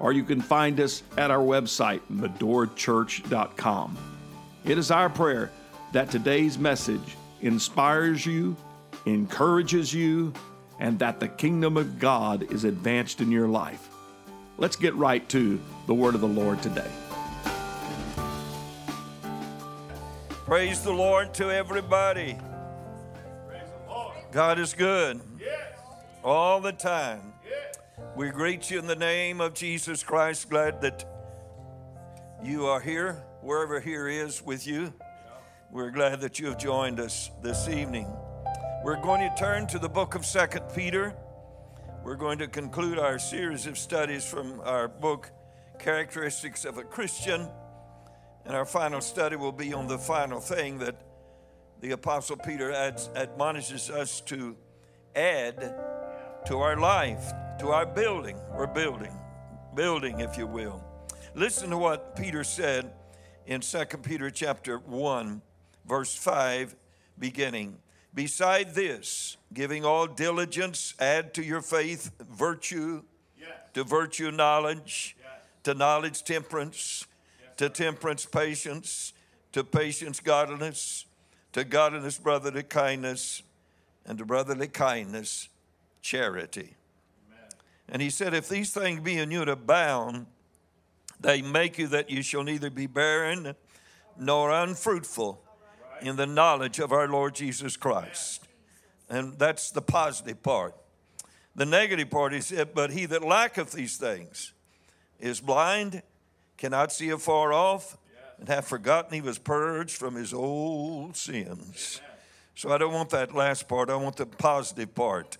or 0.00 0.12
you 0.12 0.22
can 0.24 0.40
find 0.40 0.80
us 0.80 1.02
at 1.16 1.30
our 1.30 1.44
website, 1.44 2.00
medorachurch.com. 2.12 3.96
It 4.64 4.78
is 4.78 4.90
our 4.90 5.08
prayer 5.08 5.50
that 5.92 6.10
today's 6.10 6.58
message 6.58 7.16
inspires 7.40 8.26
you, 8.26 8.56
encourages 9.06 9.94
you, 9.94 10.32
and 10.78 10.98
that 10.98 11.20
the 11.20 11.28
kingdom 11.28 11.76
of 11.76 11.98
God 11.98 12.50
is 12.52 12.64
advanced 12.64 13.20
in 13.20 13.30
your 13.30 13.48
life. 13.48 13.88
Let's 14.58 14.76
get 14.76 14.94
right 14.94 15.26
to 15.30 15.60
the 15.86 15.94
word 15.94 16.14
of 16.14 16.20
the 16.20 16.28
Lord 16.28 16.62
today. 16.62 16.90
Praise 20.44 20.82
the 20.82 20.92
Lord 20.92 21.34
to 21.34 21.50
everybody. 21.50 22.36
Lord. 23.88 24.16
God 24.32 24.58
is 24.58 24.74
good 24.74 25.20
all 26.22 26.60
the 26.60 26.72
time. 26.72 27.32
We 28.16 28.30
greet 28.30 28.70
you 28.70 28.78
in 28.78 28.86
the 28.86 28.96
name 28.96 29.42
of 29.42 29.52
Jesus 29.52 30.02
Christ. 30.02 30.48
Glad 30.48 30.80
that 30.80 31.04
you 32.42 32.64
are 32.64 32.80
here, 32.80 33.22
wherever 33.42 33.78
here 33.78 34.08
is 34.08 34.40
with 34.42 34.66
you. 34.66 34.94
We're 35.70 35.90
glad 35.90 36.22
that 36.22 36.38
you 36.38 36.46
have 36.46 36.56
joined 36.56 36.98
us 36.98 37.30
this 37.42 37.68
evening. 37.68 38.10
We're 38.82 39.02
going 39.02 39.20
to 39.20 39.36
turn 39.36 39.66
to 39.66 39.78
the 39.78 39.90
book 39.90 40.14
of 40.14 40.24
Second 40.24 40.64
Peter. 40.74 41.14
We're 42.02 42.16
going 42.16 42.38
to 42.38 42.48
conclude 42.48 42.98
our 42.98 43.18
series 43.18 43.66
of 43.66 43.76
studies 43.76 44.24
from 44.24 44.62
our 44.64 44.88
book, 44.88 45.30
Characteristics 45.78 46.64
of 46.64 46.78
a 46.78 46.84
Christian. 46.84 47.46
And 48.46 48.56
our 48.56 48.64
final 48.64 49.02
study 49.02 49.36
will 49.36 49.52
be 49.52 49.74
on 49.74 49.88
the 49.88 49.98
final 49.98 50.40
thing 50.40 50.78
that 50.78 51.02
the 51.82 51.90
Apostle 51.90 52.38
Peter 52.38 52.72
adds, 52.72 53.10
admonishes 53.14 53.90
us 53.90 54.22
to 54.22 54.56
add 55.14 55.74
to 56.46 56.56
our 56.56 56.78
life 56.78 57.30
to 57.58 57.68
our 57.68 57.86
building. 57.86 58.36
We're 58.52 58.66
building, 58.66 59.12
building, 59.74 60.20
if 60.20 60.36
you 60.36 60.46
will. 60.46 60.84
Listen 61.34 61.70
to 61.70 61.78
what 61.78 62.14
Peter 62.14 62.44
said 62.44 62.92
in 63.46 63.62
2 63.62 63.84
Peter 64.02 64.30
chapter 64.30 64.78
1, 64.78 65.40
verse 65.86 66.14
5, 66.14 66.76
beginning. 67.18 67.78
Beside 68.12 68.74
this, 68.74 69.38
giving 69.54 69.84
all 69.84 70.06
diligence, 70.06 70.94
add 70.98 71.32
to 71.34 71.42
your 71.42 71.62
faith 71.62 72.10
virtue, 72.30 73.02
yes. 73.38 73.48
to 73.72 73.84
virtue 73.84 74.30
knowledge, 74.30 75.16
yes. 75.18 75.30
to 75.62 75.74
knowledge 75.74 76.24
temperance, 76.24 77.06
yes, 77.40 77.56
to 77.56 77.68
temperance 77.70 78.26
patience, 78.26 79.14
to 79.52 79.64
patience 79.64 80.20
godliness, 80.20 81.06
to 81.52 81.64
godliness 81.64 82.18
brotherly 82.18 82.62
kindness, 82.62 83.42
and 84.04 84.18
to 84.18 84.26
brotherly 84.26 84.68
kindness 84.68 85.48
charity. 86.02 86.74
And 87.88 88.02
he 88.02 88.10
said, 88.10 88.34
If 88.34 88.48
these 88.48 88.72
things 88.72 89.00
be 89.00 89.18
in 89.18 89.30
you 89.30 89.44
to 89.44 89.52
abound, 89.52 90.26
they 91.20 91.42
make 91.42 91.78
you 91.78 91.86
that 91.88 92.10
you 92.10 92.22
shall 92.22 92.42
neither 92.42 92.70
be 92.70 92.86
barren 92.86 93.54
nor 94.18 94.50
unfruitful 94.50 95.42
in 96.00 96.16
the 96.16 96.26
knowledge 96.26 96.78
of 96.78 96.92
our 96.92 97.08
Lord 97.08 97.34
Jesus 97.34 97.76
Christ. 97.76 98.46
And 99.08 99.38
that's 99.38 99.70
the 99.70 99.82
positive 99.82 100.42
part. 100.42 100.74
The 101.54 101.66
negative 101.66 102.10
part 102.10 102.34
is, 102.34 102.52
But 102.74 102.90
he 102.90 103.06
that 103.06 103.22
lacketh 103.22 103.72
these 103.72 103.96
things 103.96 104.52
is 105.18 105.40
blind, 105.40 106.02
cannot 106.56 106.92
see 106.92 107.10
afar 107.10 107.52
off, 107.52 107.96
and 108.38 108.48
hath 108.48 108.68
forgotten 108.68 109.14
he 109.14 109.20
was 109.20 109.38
purged 109.38 109.96
from 109.96 110.14
his 110.14 110.34
old 110.34 111.16
sins. 111.16 112.00
So 112.54 112.72
I 112.72 112.78
don't 112.78 112.92
want 112.92 113.10
that 113.10 113.34
last 113.34 113.68
part, 113.68 113.90
I 113.90 113.96
want 113.96 114.16
the 114.16 114.26
positive 114.26 114.94
part. 114.94 115.38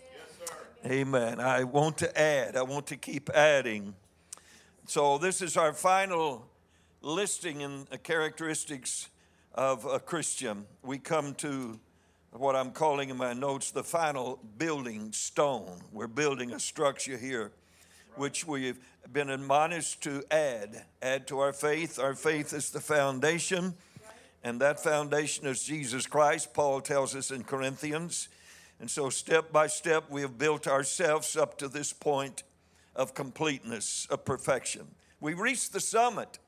Amen. 0.86 1.40
I 1.40 1.64
want 1.64 1.98
to 1.98 2.16
add, 2.16 2.54
I 2.54 2.62
want 2.62 2.86
to 2.88 2.96
keep 2.96 3.28
adding. 3.30 3.96
So, 4.86 5.18
this 5.18 5.42
is 5.42 5.56
our 5.56 5.72
final 5.72 6.46
listing 7.02 7.62
in 7.62 7.88
characteristics 8.04 9.08
of 9.52 9.84
a 9.84 9.98
Christian. 9.98 10.64
We 10.84 10.98
come 10.98 11.34
to 11.36 11.80
what 12.30 12.54
I'm 12.54 12.70
calling 12.70 13.08
in 13.08 13.16
my 13.16 13.32
notes 13.32 13.72
the 13.72 13.82
final 13.82 14.38
building 14.58 15.10
stone. 15.10 15.80
We're 15.92 16.06
building 16.06 16.52
a 16.52 16.60
structure 16.60 17.16
here, 17.16 17.50
which 18.14 18.46
we've 18.46 18.78
been 19.12 19.30
admonished 19.30 20.04
to 20.04 20.22
add. 20.30 20.84
Add 21.02 21.26
to 21.28 21.40
our 21.40 21.52
faith. 21.52 21.98
Our 21.98 22.14
faith 22.14 22.52
is 22.52 22.70
the 22.70 22.80
foundation, 22.80 23.74
and 24.44 24.60
that 24.60 24.78
foundation 24.78 25.48
is 25.48 25.64
Jesus 25.64 26.06
Christ, 26.06 26.54
Paul 26.54 26.80
tells 26.80 27.16
us 27.16 27.32
in 27.32 27.42
Corinthians. 27.42 28.28
And 28.78 28.90
so, 28.90 29.08
step 29.08 29.52
by 29.52 29.68
step, 29.68 30.04
we 30.10 30.20
have 30.20 30.36
built 30.36 30.66
ourselves 30.66 31.36
up 31.36 31.56
to 31.58 31.68
this 31.68 31.92
point 31.92 32.42
of 32.94 33.14
completeness, 33.14 34.06
of 34.10 34.24
perfection. 34.24 34.86
We 35.20 35.34
reached 35.34 35.72
the 35.72 35.80
summit. 35.80 36.38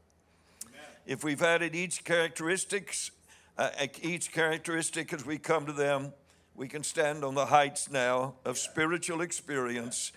Amen. 0.66 0.80
If 1.06 1.24
we've 1.24 1.42
added 1.42 1.74
each 1.74 2.04
characteristics, 2.04 3.10
uh, 3.56 3.70
each 4.02 4.30
characteristic 4.32 5.12
as 5.12 5.24
we 5.24 5.38
come 5.38 5.66
to 5.66 5.72
them, 5.72 6.12
we 6.54 6.68
can 6.68 6.82
stand 6.82 7.24
on 7.24 7.34
the 7.34 7.46
heights 7.46 7.90
now 7.90 8.34
of 8.44 8.58
spiritual 8.58 9.20
experience 9.20 10.12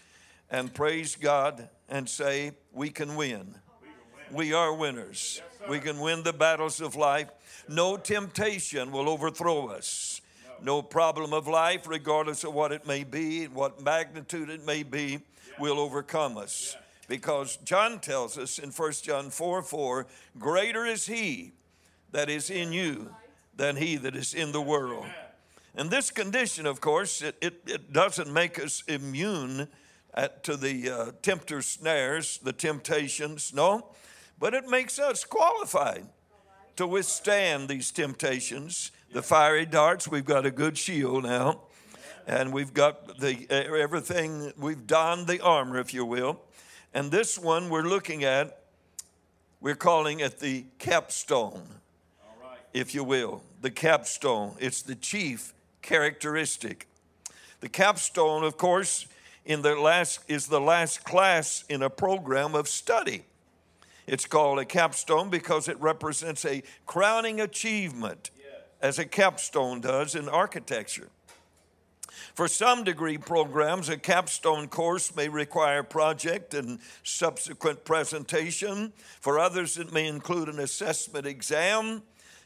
and 0.49 0.73
praise 0.73 1.15
God 1.15 1.69
and 1.87 2.09
say, 2.09 2.51
We 2.73 2.89
can 2.89 3.15
win. 3.15 3.55
We 4.31 4.53
are 4.53 4.73
winners. 4.73 5.41
Yes, 5.61 5.69
we 5.69 5.79
can 5.79 5.99
win 5.99 6.23
the 6.23 6.33
battles 6.33 6.81
of 6.81 6.95
life. 6.95 7.29
No 7.69 7.95
temptation 7.95 8.91
will 8.91 9.09
overthrow 9.09 9.67
us 9.67 10.21
no 10.63 10.81
problem 10.81 11.33
of 11.33 11.47
life, 11.47 11.87
regardless 11.87 12.43
of 12.43 12.53
what 12.53 12.71
it 12.71 12.85
may 12.85 13.03
be, 13.03 13.45
and 13.45 13.53
what 13.53 13.81
magnitude 13.81 14.49
it 14.49 14.65
may 14.65 14.83
be, 14.83 15.19
will 15.59 15.79
overcome 15.79 16.37
us. 16.37 16.75
Because 17.07 17.57
John 17.57 17.99
tells 17.99 18.37
us 18.37 18.59
in 18.59 18.71
1 18.71 18.91
John 19.03 19.29
4 19.29 19.61
4, 19.61 20.07
greater 20.39 20.85
is 20.85 21.07
he 21.07 21.53
that 22.11 22.29
is 22.29 22.49
in 22.49 22.71
you 22.71 23.13
than 23.55 23.75
he 23.75 23.97
that 23.97 24.15
is 24.15 24.33
in 24.33 24.51
the 24.51 24.61
world. 24.61 25.05
And 25.75 25.89
this 25.89 26.11
condition, 26.11 26.65
of 26.65 26.81
course, 26.81 27.21
it, 27.21 27.35
it, 27.41 27.61
it 27.65 27.93
doesn't 27.93 28.31
make 28.31 28.59
us 28.59 28.83
immune 28.87 29.67
at, 30.13 30.43
to 30.43 30.57
the 30.57 30.89
uh, 30.89 31.11
tempter's 31.21 31.65
snares, 31.65 32.39
the 32.43 32.53
temptations, 32.53 33.53
no, 33.53 33.87
but 34.39 34.53
it 34.53 34.67
makes 34.67 34.99
us 34.99 35.23
qualified 35.23 36.05
to 36.75 36.87
withstand 36.87 37.69
these 37.69 37.91
temptations 37.91 38.91
the 39.11 39.21
fiery 39.21 39.65
darts. 39.65 40.07
We've 40.07 40.25
got 40.25 40.45
a 40.45 40.51
good 40.51 40.77
shield 40.77 41.23
now. 41.23 41.61
And 42.27 42.53
we've 42.53 42.73
got 42.73 43.19
the 43.19 43.47
everything, 43.49 44.53
we've 44.55 44.85
donned 44.85 45.27
the 45.27 45.41
armor, 45.41 45.79
if 45.79 45.93
you 45.93 46.05
will. 46.05 46.39
And 46.93 47.11
this 47.11 47.37
one 47.37 47.69
we're 47.69 47.81
looking 47.81 48.23
at, 48.23 48.63
we're 49.59 49.75
calling 49.75 50.19
it 50.19 50.39
the 50.39 50.65
capstone, 50.77 51.63
if 52.73 52.93
you 52.93 53.03
will. 53.03 53.41
The 53.61 53.71
capstone. 53.71 54.55
It's 54.59 54.81
the 54.81 54.95
chief 54.95 55.53
characteristic. 55.81 56.87
The 57.59 57.69
capstone, 57.69 58.43
of 58.43 58.57
course, 58.57 59.07
in 59.45 59.61
the 59.61 59.75
last 59.75 60.19
is 60.27 60.47
the 60.47 60.61
last 60.61 61.03
class 61.03 61.63
in 61.69 61.81
a 61.81 61.89
program 61.89 62.55
of 62.55 62.67
study. 62.67 63.23
It's 64.05 64.25
called 64.25 64.59
a 64.59 64.65
capstone 64.65 65.29
because 65.29 65.67
it 65.67 65.79
represents 65.79 66.45
a 66.45 66.63
crowning 66.85 67.41
achievement 67.41 68.29
as 68.81 68.99
a 68.99 69.05
capstone 69.05 69.81
does 69.81 70.15
in 70.15 70.27
architecture. 70.27 71.09
For 72.33 72.47
some 72.47 72.83
degree 72.83 73.17
programs, 73.17 73.89
a 73.89 73.97
capstone 73.97 74.67
course 74.67 75.15
may 75.15 75.27
require 75.27 75.83
project 75.83 76.53
and 76.53 76.79
subsequent 77.03 77.83
presentation. 77.83 78.93
For 79.19 79.37
others, 79.37 79.77
it 79.77 79.91
may 79.91 80.07
include 80.07 80.49
an 80.49 80.59
assessment 80.59 81.25
exam 81.25 82.03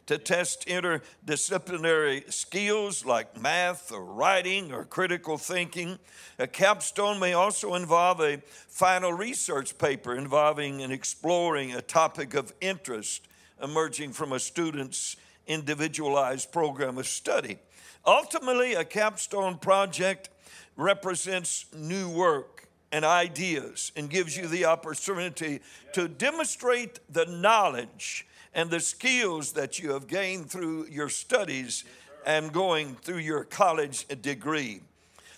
to 0.07 0.17
test 0.17 0.67
interdisciplinary 0.67 2.31
skills 2.31 3.05
like 3.05 3.39
math 3.41 3.91
or 3.91 4.05
writing 4.05 4.71
or 4.71 4.85
critical 4.85 5.37
thinking. 5.37 5.97
A 6.37 6.47
capstone 6.47 7.19
may 7.19 7.33
also 7.33 7.73
involve 7.73 8.21
a 8.21 8.41
final 8.67 9.13
research 9.13 9.77
paper 9.77 10.15
involving 10.15 10.81
and 10.83 10.93
exploring 10.93 11.73
a 11.73 11.81
topic 11.81 12.35
of 12.35 12.53
interest 12.61 13.27
emerging 13.61 14.13
from 14.13 14.33
a 14.33 14.39
student's 14.39 15.15
individualized 15.47 16.51
program 16.51 16.97
of 16.97 17.07
study. 17.07 17.57
Ultimately, 18.05 18.73
a 18.73 18.85
capstone 18.85 19.57
project 19.57 20.29
represents 20.75 21.65
new 21.73 22.09
work 22.09 22.67
and 22.91 23.03
ideas 23.03 23.91
and 23.95 24.09
gives 24.09 24.37
you 24.37 24.47
the 24.47 24.65
opportunity 24.65 25.59
to 25.93 26.07
demonstrate 26.07 26.99
the 27.11 27.25
knowledge 27.25 28.27
and 28.53 28.69
the 28.69 28.79
skills 28.79 29.51
that 29.53 29.79
you 29.79 29.91
have 29.91 30.07
gained 30.07 30.49
through 30.49 30.85
your 30.85 31.09
studies 31.09 31.83
and 32.25 32.53
going 32.53 32.95
through 32.95 33.17
your 33.17 33.43
college 33.43 34.07
degree. 34.21 34.81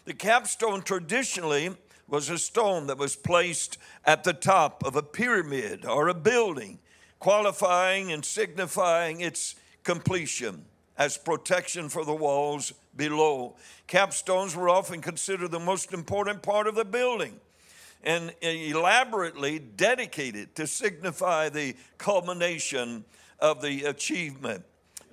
The 0.06 0.13
capstone 0.13 0.83
traditionally 0.83 1.75
was 2.07 2.30
a 2.30 2.38
stone 2.38 2.88
that 2.88 2.98
was 2.98 3.15
placed 3.15 3.77
at 4.06 4.24
the 4.24 4.33
top 4.33 4.86
of 4.86 4.95
a 4.95 5.03
pyramid 5.03 5.86
or 5.86 6.07
a 6.07 6.13
building, 6.13 6.80
qualifying 7.19 8.12
and 8.12 8.24
signifying 8.24 9.19
its 9.19 9.56
completion 9.88 10.66
as 10.98 11.18
protection 11.18 11.88
for 11.88 12.04
the 12.04 12.13
walls 12.13 12.74
below. 12.98 13.56
Capstones 13.88 14.54
were 14.54 14.68
often 14.68 15.00
considered 15.00 15.50
the 15.50 15.60
most 15.60 15.94
important 15.94 16.42
part 16.42 16.68
of 16.68 16.75
the 16.75 16.84
building 16.84 17.39
and 18.04 18.34
elaborately 18.42 19.60
dedicated 19.60 20.54
to 20.56 20.68
signify 20.68 21.48
the 21.48 21.74
culmination 21.98 23.06
of 23.39 23.62
the 23.62 23.86
achievement. 23.86 24.62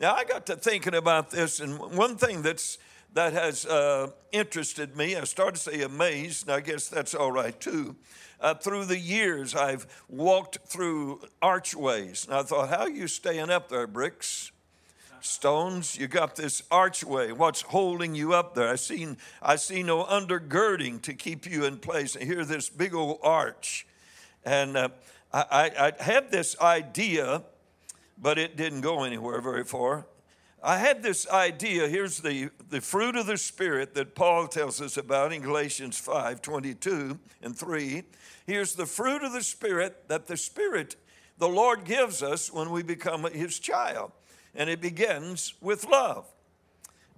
Now, 0.00 0.15
I 0.15 0.25
got 0.25 0.44
to 0.47 0.56
thinking 0.56 0.94
about 0.94 1.31
this, 1.31 1.61
and 1.61 1.79
one 1.79 2.17
thing 2.17 2.43
that's 2.43 2.79
that 3.12 3.32
has 3.32 3.65
uh, 3.65 4.11
interested 4.32 4.97
me. 4.97 5.15
I 5.15 5.23
started 5.23 5.55
to 5.55 5.71
say 5.71 5.82
amazed, 5.82 6.49
and 6.49 6.56
I 6.56 6.61
guess 6.61 6.88
that's 6.88 7.15
all 7.15 7.31
right 7.31 7.59
too. 7.61 7.94
Uh, 8.41 8.55
through 8.55 8.87
the 8.87 8.99
years, 8.99 9.55
I've 9.55 9.87
walked 10.09 10.59
through 10.67 11.21
archways, 11.41 12.26
and 12.26 12.35
I 12.35 12.43
thought, 12.43 12.71
how 12.71 12.81
are 12.81 12.91
you 12.91 13.06
staying 13.06 13.50
up 13.50 13.69
there, 13.69 13.87
bricks? 13.87 14.50
Stones. 15.25 15.97
You 15.97 16.06
got 16.06 16.37
this 16.37 16.62
archway. 16.71 17.32
What's 17.32 17.62
holding 17.62 18.15
you 18.15 18.35
up 18.35 18.55
there? 18.55 18.69
I 18.69 18.76
seen 18.76 19.17
I 19.43 19.56
see 19.56 19.82
no 19.82 20.05
undergirding 20.05 21.03
to 21.03 21.15
keep 21.15 21.50
you 21.50 21.65
in 21.65 21.79
place. 21.79 22.15
And 22.15 22.25
here, 22.25 22.44
this 22.44 22.69
big 22.69 22.94
old 22.94 23.19
arch, 23.23 23.87
and 24.44 24.76
uh, 24.76 24.88
I, 25.32 25.71
I, 25.79 25.93
I 25.99 26.03
had 26.03 26.31
this 26.31 26.59
idea, 26.61 27.43
but 28.19 28.38
it 28.38 28.56
didn't 28.56 28.82
go 28.82 29.05
anywhere 29.05 29.41
very 29.41 29.65
far. 29.65 30.06
I 30.62 30.79
had 30.79 31.03
this 31.03 31.29
idea. 31.29 31.88
Here's 31.88 32.21
the, 32.21 32.49
the 32.71 32.81
fruit 32.81 33.17
of 33.17 33.26
the 33.26 33.37
Spirit 33.37 33.94
that 33.94 34.15
Paul 34.15 34.47
tells 34.47 34.81
us 34.81 34.97
about 34.97 35.31
in 35.32 35.43
Galatians 35.43 35.99
5 35.99 36.41
22 36.41 37.19
and 37.43 37.56
3. 37.56 38.03
Here's 38.47 38.75
the 38.75 38.87
fruit 38.87 39.23
of 39.23 39.32
the 39.32 39.43
Spirit 39.43 40.09
that 40.09 40.26
the 40.26 40.38
Spirit, 40.38 40.97
the 41.37 41.49
Lord 41.49 41.85
gives 41.85 42.23
us 42.23 42.50
when 42.50 42.71
we 42.71 42.82
become 42.82 43.31
His 43.31 43.59
child 43.59 44.12
and 44.54 44.70
it 44.70 44.80
begins 44.80 45.54
with 45.60 45.86
love. 45.88 46.26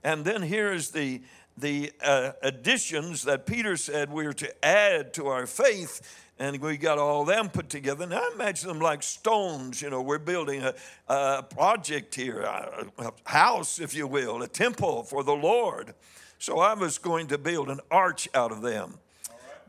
And 0.02 0.24
then 0.24 0.42
here's 0.42 0.90
the, 0.90 1.22
the 1.56 1.92
uh, 2.02 2.32
additions 2.42 3.22
that 3.24 3.46
Peter 3.46 3.76
said 3.76 4.12
we 4.12 4.26
are 4.26 4.32
to 4.34 4.64
add 4.64 5.12
to 5.14 5.26
our 5.26 5.46
faith, 5.46 6.22
and 6.38 6.60
we 6.60 6.76
got 6.76 6.98
all 6.98 7.24
them 7.24 7.48
put 7.48 7.68
together. 7.68 8.06
Now 8.06 8.18
I 8.18 8.30
imagine 8.34 8.68
them 8.68 8.80
like 8.80 9.02
stones. 9.02 9.82
You 9.82 9.90
know, 9.90 10.02
we're 10.02 10.18
building 10.18 10.62
a, 10.62 10.74
a 11.08 11.42
project 11.42 12.14
here, 12.14 12.40
a, 12.42 12.86
a 12.98 13.12
house, 13.24 13.80
if 13.80 13.94
you 13.94 14.06
will, 14.06 14.42
a 14.42 14.48
temple 14.48 15.02
for 15.02 15.24
the 15.24 15.34
Lord. 15.34 15.94
So 16.38 16.58
I 16.58 16.74
was 16.74 16.98
going 16.98 17.28
to 17.28 17.38
build 17.38 17.70
an 17.70 17.80
arch 17.90 18.28
out 18.34 18.52
of 18.52 18.60
them, 18.60 18.98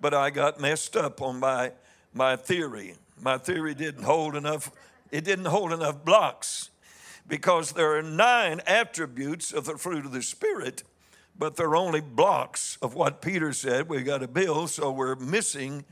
but 0.02 0.14
I 0.14 0.30
got 0.30 0.60
messed 0.60 0.96
up 0.96 1.22
on 1.22 1.40
my 1.40 1.72
my 2.14 2.36
theory. 2.36 2.96
My 3.22 3.38
theory 3.38 3.74
didn't 3.74 4.04
hold 4.04 4.36
enough. 4.36 4.72
It 5.12 5.24
didn't 5.24 5.46
hold 5.46 5.72
enough 5.72 6.04
blocks 6.04 6.70
because 7.28 7.74
there 7.74 7.98
are 7.98 8.02
nine 8.02 8.62
attributes 8.66 9.52
of 9.52 9.66
the 9.66 9.78
fruit 9.78 10.06
of 10.06 10.12
the 10.12 10.22
Spirit, 10.22 10.84
but 11.38 11.56
they're 11.56 11.76
only 11.76 12.02
blocks 12.02 12.78
of 12.82 12.96
what 12.96 13.22
Peter 13.22 13.54
said 13.54 13.90
We've 13.90 14.06
got 14.06 14.20
to 14.20 14.28
build, 14.28 14.70
so 14.70 14.92
we're 14.92 15.16
missing 15.16 15.86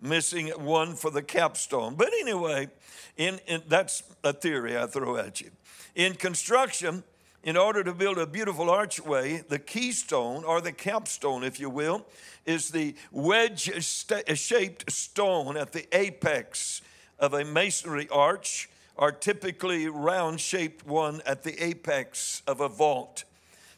missing 0.00 0.48
one 0.48 0.94
for 0.94 1.10
the 1.10 1.22
capstone. 1.22 1.94
But 1.94 2.08
anyway, 2.20 2.68
in, 3.16 3.38
in, 3.46 3.62
that's 3.68 4.02
a 4.24 4.32
theory 4.32 4.76
I 4.76 4.86
throw 4.86 5.16
at 5.16 5.40
you. 5.40 5.50
In 5.94 6.14
construction, 6.14 7.04
in 7.42 7.56
order 7.56 7.82
to 7.84 7.94
build 7.94 8.18
a 8.18 8.26
beautiful 8.26 8.70
archway, 8.70 9.42
the 9.48 9.58
keystone, 9.58 10.44
or 10.44 10.60
the 10.60 10.72
capstone, 10.72 11.44
if 11.44 11.58
you 11.58 11.70
will, 11.70 12.06
is 12.46 12.70
the 12.70 12.94
wedge 13.10 13.70
shaped 13.84 14.90
stone 14.90 15.56
at 15.56 15.72
the 15.72 15.86
apex 15.96 16.82
of 17.18 17.34
a 17.34 17.44
masonry 17.44 18.08
arch 18.10 18.68
are 19.00 19.10
typically 19.10 19.88
round 19.88 20.38
shaped 20.40 20.86
one 20.86 21.22
at 21.24 21.42
the 21.42 21.64
apex 21.64 22.42
of 22.46 22.60
a 22.60 22.68
vault. 22.68 23.24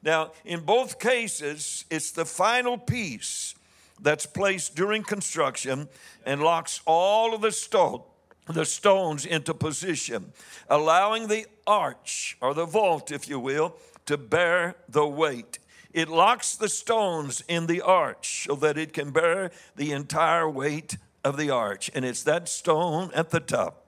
Now, 0.03 0.33
in 0.45 0.61
both 0.61 0.99
cases, 0.99 1.85
it's 1.89 2.11
the 2.11 2.25
final 2.25 2.77
piece 2.77 3.55
that's 4.01 4.27
placed 4.27 4.75
during 4.75 5.05
construction 5.05 5.89
and 6.27 6.43
locks 6.43 6.81
all 6.87 7.35
of 7.35 7.41
the 7.41 7.53
stone, 7.53 8.03
the 8.49 8.65
stones 8.65 9.25
into 9.25 9.55
position, 9.55 10.33
allowing 10.69 11.29
the 11.29 11.47
arch 11.69 12.37
or 12.41 12.53
the 12.53 12.67
vault, 12.67 13.13
if 13.13 13.29
you 13.29 13.39
will, 13.39 13.77
to 14.07 14.19
bear 14.19 14.75
the 14.89 15.07
weight. 15.07 15.61
It 15.93 16.09
locks 16.09 16.57
the 16.57 16.69
stones 16.69 17.45
in 17.47 17.67
the 17.67 17.81
arch 17.81 18.47
so 18.49 18.57
that 18.57 18.77
it 18.77 18.93
can 18.93 19.13
bear 19.13 19.53
the 19.77 19.93
entire 19.93 20.51
weight 20.51 20.97
of 21.23 21.37
the 21.37 21.51
arch. 21.51 21.93
And 21.95 22.05
it's 22.05 22.25
that 22.25 22.49
stone 22.49 23.13
at 23.15 23.31
the 23.31 23.39
top 23.39 23.82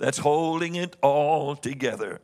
that's 0.00 0.18
holding 0.18 0.74
it 0.74 0.96
all 1.02 1.54
together. 1.54 2.20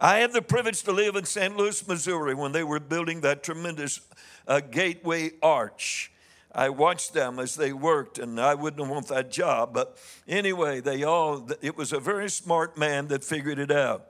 I 0.00 0.18
had 0.18 0.32
the 0.32 0.42
privilege 0.42 0.82
to 0.82 0.92
live 0.92 1.16
in 1.16 1.24
St. 1.24 1.56
Louis, 1.56 1.88
Missouri 1.88 2.34
when 2.34 2.52
they 2.52 2.62
were 2.62 2.78
building 2.78 3.22
that 3.22 3.42
tremendous 3.42 4.00
uh, 4.46 4.60
gateway 4.60 5.32
arch. 5.42 6.12
I 6.52 6.68
watched 6.68 7.14
them 7.14 7.38
as 7.38 7.56
they 7.56 7.72
worked, 7.72 8.18
and 8.18 8.38
I 8.38 8.54
wouldn't 8.54 8.88
want 8.88 9.08
that 9.08 9.30
job. 9.30 9.72
But 9.72 9.98
anyway, 10.28 10.80
they 10.80 11.02
all, 11.02 11.48
it 11.60 11.76
was 11.76 11.92
a 11.92 11.98
very 11.98 12.30
smart 12.30 12.78
man 12.78 13.08
that 13.08 13.24
figured 13.24 13.58
it 13.58 13.72
out. 13.72 14.06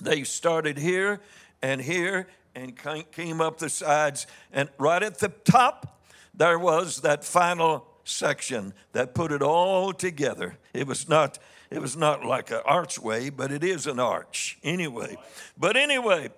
They 0.00 0.24
started 0.24 0.76
here 0.76 1.20
and 1.62 1.80
here 1.80 2.26
and 2.54 2.76
came 3.12 3.40
up 3.40 3.58
the 3.58 3.70
sides, 3.70 4.26
and 4.52 4.68
right 4.78 5.02
at 5.02 5.20
the 5.20 5.28
top, 5.28 6.00
there 6.34 6.58
was 6.58 7.00
that 7.02 7.24
final 7.24 7.86
section 8.04 8.74
that 8.92 9.14
put 9.14 9.30
it 9.30 9.42
all 9.42 9.92
together. 9.92 10.58
It 10.72 10.86
was 10.86 11.08
not 11.08 11.38
it 11.70 11.80
was 11.80 11.96
not 11.96 12.24
like 12.24 12.50
an 12.50 12.62
archway, 12.64 13.30
but 13.30 13.52
it 13.52 13.62
is 13.62 13.86
an 13.86 14.00
arch 14.00 14.58
anyway. 14.62 15.16
But 15.56 15.76
anyway, 15.76 16.30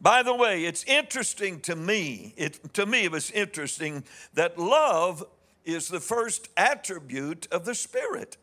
by 0.00 0.22
the 0.22 0.34
way, 0.34 0.64
it's 0.64 0.84
interesting 0.84 1.60
to 1.60 1.76
me, 1.76 2.34
it, 2.36 2.74
to 2.74 2.86
me, 2.86 3.04
it 3.04 3.12
was 3.12 3.30
interesting 3.30 4.04
that 4.34 4.58
love 4.58 5.24
is 5.64 5.88
the 5.88 6.00
first 6.00 6.48
attribute 6.56 7.46
of 7.50 7.64
the 7.64 7.74
Spirit. 7.74 8.36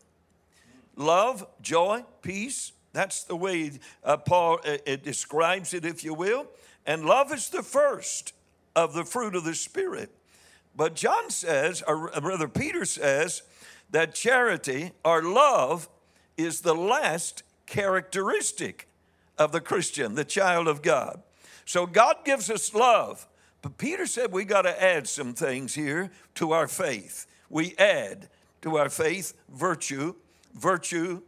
Love, 0.94 1.46
joy, 1.60 2.04
peace, 2.22 2.72
that's 2.92 3.24
the 3.24 3.36
way 3.36 3.72
uh, 4.04 4.16
Paul 4.16 4.58
uh, 4.64 4.78
it 4.86 5.04
describes 5.04 5.74
it, 5.74 5.84
if 5.84 6.02
you 6.02 6.14
will. 6.14 6.46
And 6.86 7.04
love 7.04 7.30
is 7.30 7.50
the 7.50 7.62
first 7.62 8.32
of 8.74 8.94
the 8.94 9.04
fruit 9.04 9.34
of 9.34 9.44
the 9.44 9.54
Spirit. 9.54 10.10
But 10.74 10.94
John 10.94 11.28
says, 11.28 11.82
or 11.86 12.08
rather, 12.08 12.48
Peter 12.48 12.86
says, 12.86 13.42
that 13.90 14.14
charity 14.14 14.92
or 15.04 15.22
love 15.22 15.88
is 16.36 16.60
the 16.60 16.74
last 16.74 17.42
characteristic 17.66 18.88
of 19.38 19.52
the 19.52 19.60
Christian, 19.60 20.14
the 20.14 20.24
child 20.24 20.68
of 20.68 20.82
God. 20.82 21.22
So 21.64 21.86
God 21.86 22.16
gives 22.24 22.50
us 22.50 22.74
love. 22.74 23.26
But 23.62 23.78
Peter 23.78 24.06
said 24.06 24.32
we 24.32 24.44
got 24.44 24.62
to 24.62 24.82
add 24.82 25.08
some 25.08 25.34
things 25.34 25.74
here 25.74 26.10
to 26.36 26.52
our 26.52 26.68
faith. 26.68 27.26
We 27.50 27.74
add 27.76 28.28
to 28.62 28.76
our 28.76 28.88
faith 28.88 29.34
virtue, 29.48 30.14
virtue, 30.54 31.22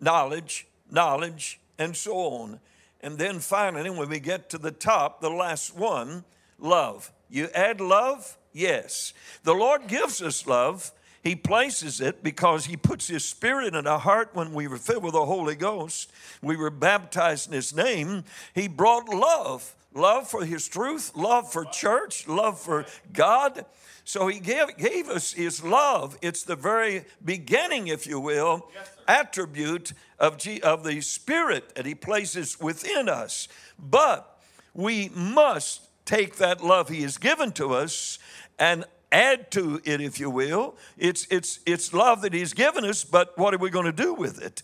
knowledge, 0.00 0.66
knowledge, 0.90 1.58
and 1.78 1.96
so 1.96 2.14
on. 2.16 2.60
And 3.00 3.18
then 3.18 3.40
finally, 3.40 3.90
when 3.90 4.08
we 4.08 4.20
get 4.20 4.48
to 4.50 4.58
the 4.58 4.70
top, 4.70 5.20
the 5.20 5.30
last 5.30 5.76
one, 5.76 6.24
love. 6.58 7.12
You 7.28 7.48
add 7.54 7.80
love? 7.80 8.38
Yes. 8.52 9.12
The 9.42 9.54
Lord 9.54 9.88
gives 9.88 10.22
us 10.22 10.46
love 10.46 10.92
he 11.24 11.34
places 11.34 12.02
it 12.02 12.22
because 12.22 12.66
He 12.66 12.76
puts 12.76 13.08
His 13.08 13.24
Spirit 13.24 13.74
in 13.74 13.86
our 13.86 13.98
heart 13.98 14.30
when 14.34 14.52
we 14.52 14.68
were 14.68 14.76
filled 14.76 15.02
with 15.02 15.14
the 15.14 15.24
Holy 15.24 15.56
Ghost. 15.56 16.12
We 16.42 16.56
were 16.56 16.70
baptized 16.70 17.48
in 17.48 17.54
His 17.54 17.74
name. 17.74 18.24
He 18.54 18.68
brought 18.68 19.08
love 19.08 19.74
love 19.94 20.28
for 20.28 20.44
His 20.44 20.68
truth, 20.68 21.12
love 21.14 21.50
for 21.50 21.64
church, 21.64 22.28
love 22.28 22.60
for 22.60 22.84
God. 23.12 23.64
So 24.04 24.26
He 24.26 24.40
gave, 24.40 24.76
gave 24.76 25.08
us 25.08 25.32
His 25.32 25.64
love. 25.64 26.18
It's 26.20 26.42
the 26.42 26.56
very 26.56 27.04
beginning, 27.24 27.86
if 27.86 28.06
you 28.06 28.20
will, 28.20 28.68
yes, 28.74 28.90
attribute 29.08 29.92
of, 30.18 30.36
G, 30.36 30.60
of 30.60 30.84
the 30.84 31.00
Spirit 31.00 31.74
that 31.76 31.86
He 31.86 31.94
places 31.94 32.60
within 32.60 33.08
us. 33.08 33.48
But 33.78 34.42
we 34.74 35.10
must 35.14 35.82
take 36.04 36.36
that 36.36 36.62
love 36.62 36.88
He 36.88 37.02
has 37.02 37.16
given 37.16 37.52
to 37.52 37.72
us 37.72 38.18
and 38.58 38.84
add 39.14 39.50
to 39.52 39.80
it, 39.84 40.00
if 40.00 40.18
you 40.18 40.28
will. 40.28 40.74
It's, 40.98 41.26
it's, 41.30 41.60
it's 41.64 41.92
love 41.92 42.22
that 42.22 42.32
He's 42.32 42.52
given 42.52 42.84
us, 42.84 43.04
but 43.04 43.38
what 43.38 43.54
are 43.54 43.58
we 43.58 43.70
going 43.70 43.86
to 43.86 43.92
do 43.92 44.12
with 44.12 44.42
it? 44.42 44.62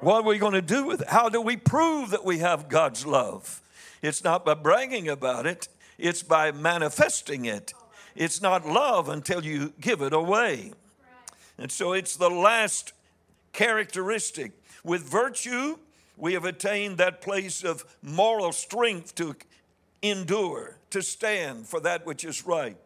What 0.00 0.24
are 0.24 0.28
we 0.28 0.38
going 0.38 0.52
to 0.52 0.62
do 0.62 0.86
with 0.86 1.00
it? 1.00 1.08
How 1.08 1.30
do 1.30 1.40
we 1.40 1.56
prove 1.56 2.10
that 2.10 2.24
we 2.24 2.38
have 2.38 2.68
God's 2.68 3.06
love? 3.06 3.62
It's 4.02 4.22
not 4.22 4.44
by 4.44 4.54
bragging 4.54 5.08
about 5.08 5.46
it, 5.46 5.68
it's 5.98 6.22
by 6.22 6.52
manifesting 6.52 7.46
it. 7.46 7.72
It's 8.14 8.40
not 8.42 8.66
love 8.66 9.08
until 9.08 9.44
you 9.44 9.72
give 9.80 10.02
it 10.02 10.12
away. 10.12 10.72
And 11.58 11.72
so 11.72 11.92
it's 11.94 12.16
the 12.16 12.30
last 12.30 12.92
characteristic. 13.52 14.52
With 14.84 15.02
virtue, 15.02 15.78
We 16.16 16.32
have 16.32 16.44
attained 16.44 16.98
that 16.98 17.20
place 17.20 17.62
of 17.62 17.84
moral 18.02 18.52
strength 18.52 19.14
to 19.16 19.36
endure, 20.00 20.78
to 20.90 21.02
stand 21.02 21.68
for 21.68 21.80
that 21.80 22.06
which 22.06 22.24
is 22.24 22.46
right. 22.46 22.76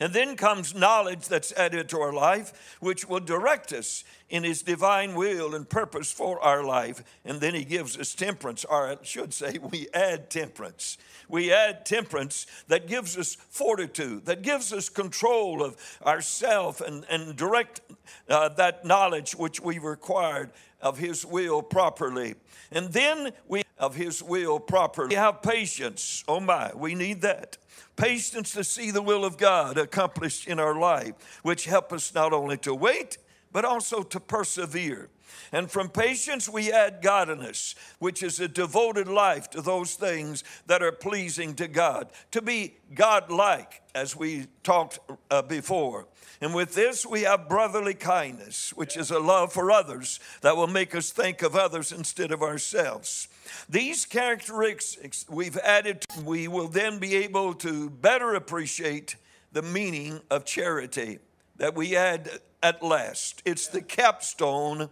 And 0.00 0.12
then 0.12 0.36
comes 0.36 0.74
knowledge 0.74 1.28
that's 1.28 1.52
added 1.52 1.88
to 1.90 2.00
our 2.00 2.12
life, 2.12 2.76
which 2.80 3.08
will 3.08 3.20
direct 3.20 3.72
us 3.72 4.04
in 4.28 4.44
His 4.44 4.62
divine 4.62 5.14
will 5.14 5.54
and 5.54 5.68
purpose 5.68 6.10
for 6.10 6.40
our 6.40 6.64
life. 6.64 7.02
And 7.24 7.40
then 7.40 7.54
He 7.54 7.64
gives 7.64 7.96
us 7.96 8.14
temperance, 8.14 8.64
or 8.64 8.88
I 8.88 8.96
should 9.02 9.32
say, 9.32 9.58
we 9.70 9.88
add 9.94 10.30
temperance. 10.30 10.98
We 11.28 11.52
add 11.52 11.86
temperance 11.86 12.46
that 12.68 12.86
gives 12.86 13.16
us 13.16 13.34
fortitude, 13.34 14.26
that 14.26 14.42
gives 14.42 14.72
us 14.72 14.88
control 14.88 15.62
of 15.62 15.76
ourself 16.04 16.80
and, 16.80 17.04
and 17.08 17.36
direct 17.36 17.80
uh, 18.28 18.50
that 18.50 18.84
knowledge 18.84 19.32
which 19.32 19.60
we 19.60 19.78
required 19.78 20.50
of 20.80 20.98
His 20.98 21.24
will 21.24 21.62
properly. 21.62 22.34
And 22.70 22.92
then 22.92 23.30
we 23.48 23.62
of 23.78 23.94
His 23.94 24.22
will 24.22 24.60
properly. 24.60 25.08
We 25.08 25.14
have 25.14 25.42
patience. 25.42 26.24
Oh 26.28 26.40
my, 26.40 26.72
we 26.74 26.94
need 26.94 27.22
that 27.22 27.58
patience 27.96 28.52
to 28.52 28.64
see 28.64 28.90
the 28.90 29.02
will 29.02 29.24
of 29.24 29.36
God 29.36 29.78
accomplished 29.78 30.46
in 30.46 30.58
our 30.58 30.78
life, 30.78 31.14
which 31.42 31.66
help 31.66 31.92
us 31.92 32.14
not 32.14 32.32
only 32.32 32.56
to 32.58 32.74
wait, 32.74 33.18
but 33.54 33.64
also 33.64 34.02
to 34.02 34.18
persevere. 34.18 35.08
And 35.52 35.70
from 35.70 35.88
patience, 35.88 36.48
we 36.48 36.72
add 36.72 37.00
godliness, 37.02 37.76
which 38.00 38.22
is 38.22 38.40
a 38.40 38.48
devoted 38.48 39.06
life 39.06 39.48
to 39.50 39.62
those 39.62 39.94
things 39.94 40.42
that 40.66 40.82
are 40.82 40.92
pleasing 40.92 41.54
to 41.54 41.68
God, 41.68 42.10
to 42.32 42.42
be 42.42 42.74
God-like, 42.94 43.82
as 43.94 44.16
we 44.16 44.48
talked 44.64 44.98
uh, 45.30 45.40
before. 45.42 46.08
And 46.40 46.52
with 46.52 46.74
this, 46.74 47.06
we 47.06 47.22
have 47.22 47.48
brotherly 47.48 47.94
kindness, 47.94 48.72
which 48.74 48.96
is 48.96 49.12
a 49.12 49.20
love 49.20 49.52
for 49.52 49.70
others 49.70 50.18
that 50.40 50.56
will 50.56 50.66
make 50.66 50.92
us 50.92 51.10
think 51.10 51.40
of 51.42 51.54
others 51.54 51.92
instead 51.92 52.32
of 52.32 52.42
ourselves. 52.42 53.28
These 53.68 54.04
characteristics 54.04 55.26
we've 55.30 55.58
added, 55.58 56.04
we 56.24 56.48
will 56.48 56.68
then 56.68 56.98
be 56.98 57.14
able 57.14 57.54
to 57.54 57.88
better 57.88 58.34
appreciate 58.34 59.14
the 59.52 59.62
meaning 59.62 60.20
of 60.28 60.44
charity 60.44 61.20
that 61.56 61.74
we 61.74 61.90
had 61.90 62.40
at 62.62 62.82
last. 62.82 63.42
It's 63.44 63.66
the 63.66 63.82
capstone 63.82 64.88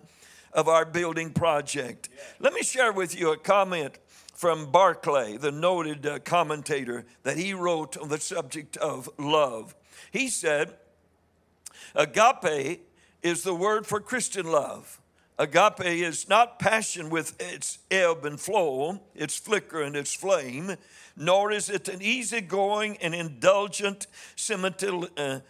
of 0.53 0.69
our 0.69 0.85
building 0.85 1.33
project. 1.33 2.09
Let 2.39 2.53
me 2.53 2.63
share 2.63 2.93
with 2.93 3.19
you 3.19 3.33
a 3.33 3.37
comment 3.37 3.99
from 4.35 4.71
Barclay, 4.71 5.37
the 5.37 5.53
noted 5.53 6.07
uh, 6.07 6.19
commentator, 6.19 7.05
that 7.23 7.37
he 7.37 7.55
wrote 7.55 7.97
on 7.97 8.09
the 8.09 8.19
subject 8.19 8.77
of 8.77 9.09
love. 9.19 9.75
He 10.11 10.29
said, 10.29 10.75
Agape 11.95 12.81
is 13.23 13.43
the 13.43 13.55
word 13.55 13.87
for 13.87 14.01
Christian 14.01 14.51
love. 14.51 15.01
Agape 15.39 15.85
is 15.85 16.29
not 16.29 16.59
passion 16.59 17.09
with 17.09 17.41
its 17.41 17.79
ebb 17.91 18.25
and 18.25 18.39
flow, 18.39 19.01
its 19.15 19.37
flicker 19.37 19.83
and 19.83 19.97
its 19.97 20.15
flame, 20.15 20.77
nor 21.17 21.51
is 21.51 21.71
it 21.71 21.89
an 21.89 22.03
easygoing 22.03 22.97
and 22.99 23.15
indulgent 23.15 24.07
uh, 25.17 25.41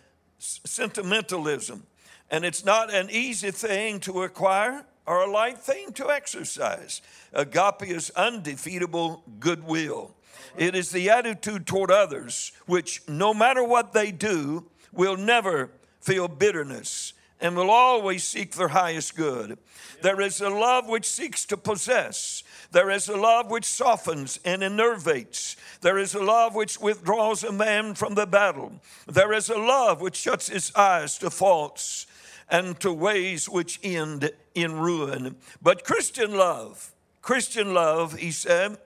sentimentalism. 0.43 1.87
And 2.31 2.45
it's 2.45 2.65
not 2.65 2.93
an 2.93 3.11
easy 3.11 3.51
thing 3.51 4.01
to 4.01 4.23
acquire 4.23 4.85
or 5.07 5.23
a 5.23 5.31
light 5.31 5.59
thing 5.59 5.93
to 5.93 6.11
exercise. 6.11 7.03
Agape 7.33 7.83
is 7.83 8.11
undefeatable 8.11 9.23
goodwill. 9.41 10.15
It 10.57 10.75
is 10.75 10.91
the 10.91 11.11
attitude 11.11 11.67
toward 11.67 11.91
others 11.91 12.53
which, 12.67 13.03
no 13.09 13.33
matter 13.35 13.65
what 13.65 13.93
they 13.93 14.13
do, 14.13 14.67
will 14.93 15.17
never 15.17 15.71
feel 16.01 16.29
bitterness 16.29 17.15
and 17.43 17.57
will 17.57 17.71
always 17.71 18.23
seek 18.23 18.53
their 18.53 18.69
highest 18.69 19.17
good. 19.17 19.59
There 20.01 20.21
is 20.21 20.41
a 20.41 20.49
love 20.49 20.89
which 20.89 21.05
seeks 21.05 21.45
to 21.47 21.57
possess. 21.57 22.45
There 22.71 22.89
is 22.89 23.09
a 23.09 23.17
love 23.17 23.51
which 23.51 23.65
softens 23.65 24.39
and 24.45 24.63
enervates. 24.63 25.57
There 25.81 25.99
is 25.99 26.15
a 26.15 26.23
love 26.23 26.55
which 26.55 26.81
withdraws 26.81 27.43
a 27.43 27.53
man 27.53 27.95
from 27.95 28.15
the 28.15 28.27
battle. 28.27 28.81
There 29.07 29.33
is 29.33 29.51
a 29.51 29.59
love 29.59 30.01
which 30.01 30.17
shuts 30.17 30.49
its 30.49 30.75
eyes 30.77 31.19
to 31.19 31.31
faults 31.31 32.07
and 32.49 32.79
to 32.81 32.93
ways 32.93 33.49
which 33.49 33.81
end 33.83 34.31
in 34.55 34.79
ruin. 34.79 35.37
But 35.61 35.85
Christian 35.85 36.37
love, 36.37 36.93
Christian 37.23 37.75
love, 37.75 38.15
he 38.15 38.31
said, 38.31 38.79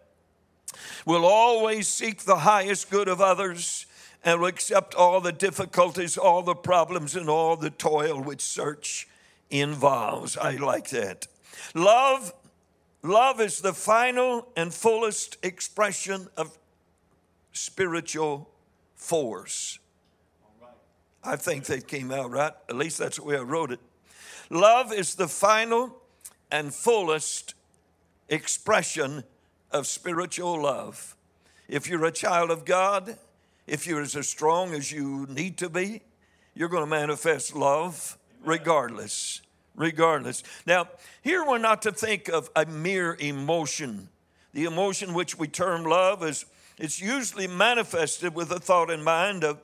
will 1.05 1.25
always 1.25 1.89
seek 1.89 2.21
the 2.21 2.37
highest 2.37 2.91
good 2.91 3.09
of 3.09 3.21
others 3.21 3.86
and 4.27 4.41
will 4.41 4.49
accept 4.49 4.93
all 4.97 5.21
the 5.21 5.33
difficulties, 5.33 6.19
all 6.19 6.43
the 6.43 6.55
problems, 6.55 7.15
and 7.15 7.31
all 7.31 7.57
the 7.57 7.71
toil 7.71 8.21
which 8.21 8.43
search 8.43 9.09
involves. 9.51 10.37
I 10.37 10.57
like 10.57 10.91
that. 10.91 11.29
Love, 11.75 12.35
love 13.03 13.41
is 13.41 13.61
the 13.61 13.73
final 13.73 14.49
and 14.57 14.75
fullest 14.75 15.37
expression 15.45 16.27
of 16.37 16.59
spiritual 17.53 18.51
force. 18.97 19.79
I 21.23 21.37
think 21.37 21.65
that 21.67 21.87
came 21.87 22.11
out 22.11 22.31
right. 22.33 22.53
At 22.69 22.77
least 22.77 22.99
that's 22.99 23.19
the 23.19 23.25
way 23.25 23.37
I 23.37 23.43
wrote 23.43 23.71
it. 23.71 23.81
Love 24.51 24.93
is 24.93 25.15
the 25.15 25.29
final 25.29 25.97
and 26.51 26.75
fullest 26.75 27.55
expression 28.29 29.23
of 29.71 29.87
spiritual 29.87 30.63
love. 30.63 31.17
If 31.69 31.89
you're 31.89 32.05
a 32.05 32.13
child 32.13 32.51
of 32.51 32.65
God, 32.65 33.19
if 33.67 33.87
you're 33.87 34.01
as 34.01 34.17
strong 34.29 34.75
as 34.75 34.93
you 34.93 35.27
need 35.29 35.59
to 35.59 35.69
be, 35.69 36.03
you're 36.55 36.69
going 36.69 36.85
to 36.85 36.91
manifest 36.91 37.55
love 37.55 38.19
regardless. 38.45 39.43
Regardless. 39.75 40.43
Now, 40.67 40.89
here 41.23 41.45
we're 41.45 41.59
not 41.59 41.83
to 41.83 41.93
think 41.93 42.29
of 42.29 42.49
a 42.57 42.65
mere 42.65 43.17
emotion. 43.19 44.09
The 44.55 44.65
emotion 44.65 45.13
which 45.13 45.39
we 45.39 45.49
term 45.49 45.85
love 45.85 46.25
is 46.25 46.47
it's 46.79 47.01
usually 47.01 47.47
manifested 47.47 48.35
with 48.35 48.51
a 48.51 48.59
thought 48.59 48.91
in 48.91 49.03
mind 49.03 49.45
of 49.45 49.63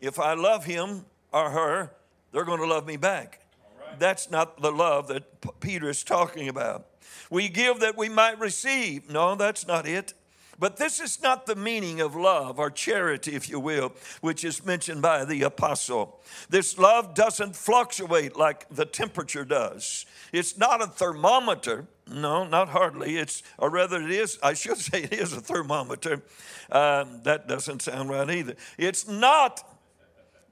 if 0.00 0.20
I 0.20 0.34
love 0.34 0.64
him 0.64 1.06
or 1.32 1.50
her, 1.50 1.92
they're 2.32 2.44
going 2.44 2.60
to 2.60 2.66
love 2.66 2.86
me 2.86 2.96
back. 2.96 3.40
Right. 3.80 3.98
That's 3.98 4.30
not 4.30 4.60
the 4.60 4.70
love 4.70 5.08
that 5.08 5.60
Peter 5.60 5.88
is 5.88 6.04
talking 6.04 6.48
about. 6.48 6.86
We 7.30 7.48
give 7.48 7.80
that 7.80 7.96
we 7.96 8.08
might 8.08 8.38
receive. 8.38 9.10
No, 9.10 9.34
that's 9.34 9.66
not 9.66 9.86
it. 9.86 10.14
But 10.58 10.76
this 10.76 10.98
is 11.00 11.22
not 11.22 11.46
the 11.46 11.54
meaning 11.54 12.00
of 12.00 12.16
love 12.16 12.58
or 12.58 12.70
charity, 12.70 13.34
if 13.34 13.48
you 13.48 13.60
will, 13.60 13.92
which 14.20 14.44
is 14.44 14.64
mentioned 14.64 15.02
by 15.02 15.24
the 15.24 15.42
apostle. 15.42 16.20
This 16.48 16.78
love 16.78 17.14
doesn't 17.14 17.54
fluctuate 17.54 18.36
like 18.36 18.68
the 18.68 18.84
temperature 18.84 19.44
does. 19.44 20.04
It's 20.32 20.58
not 20.58 20.82
a 20.82 20.86
thermometer. 20.86 21.86
No, 22.10 22.44
not 22.44 22.70
hardly. 22.70 23.18
It's, 23.18 23.42
or 23.58 23.70
rather, 23.70 24.02
it 24.02 24.10
is, 24.10 24.38
I 24.42 24.54
should 24.54 24.76
say 24.78 25.04
it 25.04 25.12
is 25.12 25.32
a 25.32 25.40
thermometer. 25.40 26.22
Um, 26.70 27.20
that 27.22 27.46
doesn't 27.46 27.82
sound 27.82 28.10
right 28.10 28.28
either. 28.28 28.56
It's 28.76 29.06
not 29.06 29.62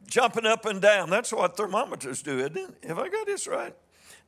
jumping 0.06 0.46
up 0.46 0.66
and 0.66 0.80
down. 0.80 1.10
That's 1.10 1.32
what 1.32 1.56
thermometers 1.56 2.22
do, 2.22 2.38
isn't 2.38 2.56
it? 2.56 2.70
Have 2.86 2.98
I 2.98 3.08
got 3.08 3.26
this 3.26 3.48
right? 3.48 3.74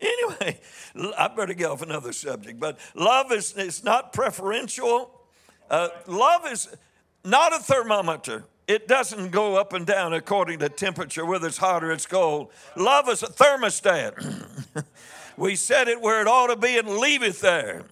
Anyway, 0.00 0.60
I 1.18 1.28
better 1.28 1.54
get 1.54 1.70
off 1.70 1.82
another 1.82 2.12
subject. 2.12 2.58
But 2.58 2.78
love 2.94 3.32
is, 3.32 3.56
is 3.56 3.84
not 3.84 4.12
preferential. 4.12 5.17
Uh, 5.70 5.88
love 6.06 6.46
is 6.46 6.68
not 7.24 7.54
a 7.54 7.58
thermometer. 7.58 8.44
It 8.66 8.86
doesn't 8.86 9.30
go 9.30 9.56
up 9.56 9.72
and 9.72 9.86
down 9.86 10.12
according 10.12 10.58
to 10.58 10.68
temperature, 10.68 11.24
whether 11.24 11.46
it's 11.46 11.56
hot 11.56 11.82
or 11.82 11.90
it's 11.90 12.06
cold. 12.06 12.50
Love 12.76 13.08
is 13.08 13.22
a 13.22 13.26
thermostat. 13.26 14.84
we 15.36 15.56
set 15.56 15.88
it 15.88 16.00
where 16.00 16.20
it 16.20 16.26
ought 16.26 16.48
to 16.48 16.56
be 16.56 16.78
and 16.78 16.88
leave 16.88 17.22
it 17.22 17.40
there. 17.40 17.84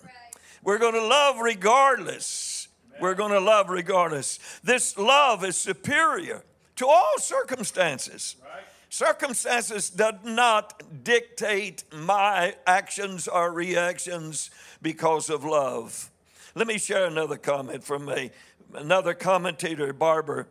We're 0.62 0.78
going 0.78 0.94
to 0.94 1.06
love 1.06 1.38
regardless. 1.38 2.68
We're 3.00 3.14
going 3.14 3.32
to 3.32 3.40
love 3.40 3.70
regardless. 3.70 4.38
This 4.62 4.98
love 4.98 5.44
is 5.44 5.56
superior 5.56 6.42
to 6.76 6.86
all 6.86 7.14
circumstances. 7.18 8.36
Circumstances 8.88 9.90
do 9.90 10.10
not 10.24 10.82
dictate 11.04 11.84
my 11.92 12.54
actions 12.66 13.28
or 13.28 13.52
reactions 13.52 14.50
because 14.80 15.28
of 15.30 15.44
love. 15.44 16.10
Let 16.56 16.68
me 16.68 16.78
share 16.78 17.04
another 17.04 17.36
comment 17.36 17.84
from 17.84 18.08
a, 18.08 18.30
another 18.72 19.12
commentator, 19.12 19.92
Barber. 19.92 20.48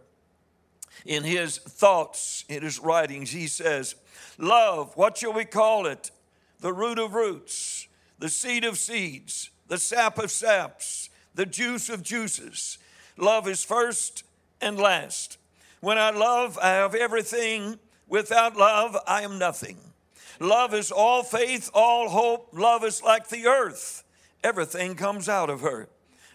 In 1.04 1.24
his 1.24 1.58
thoughts, 1.58 2.46
in 2.48 2.62
his 2.62 2.78
writings, 2.78 3.32
he 3.32 3.48
says, 3.48 3.96
Love, 4.38 4.96
what 4.96 5.18
shall 5.18 5.34
we 5.34 5.46
call 5.46 5.88
it? 5.88 6.12
The 6.60 6.72
root 6.72 7.00
of 7.00 7.16
roots, 7.16 7.88
the 8.20 8.30
seed 8.30 8.64
of 8.64 8.78
seeds, 8.78 9.50
the 9.68 9.80
sap 9.80 10.20
of 10.20 10.30
saps, 10.30 11.10
the 11.34 11.48
juice 11.48 11.90
of 11.90 12.04
juices. 12.04 12.78
Love 13.18 13.48
is 13.48 13.64
first 13.64 14.26
and 14.62 14.78
last. 14.78 15.40
When 15.82 15.98
I 15.98 16.12
love, 16.12 16.60
I 16.62 16.70
have 16.70 16.94
everything. 16.94 17.80
Without 18.08 18.56
love, 18.56 18.96
I 19.08 19.24
am 19.24 19.40
nothing. 19.40 19.80
Love 20.40 20.76
is 20.76 20.92
all 20.92 21.24
faith, 21.24 21.72
all 21.74 22.10
hope. 22.10 22.50
Love 22.54 22.84
is 22.84 23.02
like 23.02 23.30
the 23.30 23.48
earth. 23.48 24.04
Everything 24.44 24.94
comes 24.94 25.28
out 25.28 25.50
of 25.50 25.62
her, 25.62 25.90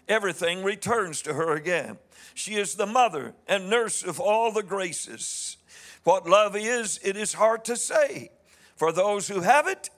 everything 0.07 0.63
returns 0.63 1.21
to 1.23 1.33
her 1.33 1.53
again. 1.55 1.97
She 2.33 2.55
is 2.55 2.75
the 2.75 2.85
mother 2.85 3.33
and 3.47 3.69
nurse 3.69 4.03
of 4.03 4.19
all 4.19 4.51
the 4.51 4.63
graces. 4.63 5.57
What 6.03 6.27
love 6.27 6.55
is, 6.55 6.99
it 7.03 7.15
is 7.15 7.33
hard 7.33 7.65
to 7.65 7.75
say. 7.75 8.31
For 8.75 8.91
those 8.91 9.27
who 9.27 9.41
have 9.41 9.67
it, 9.67 9.89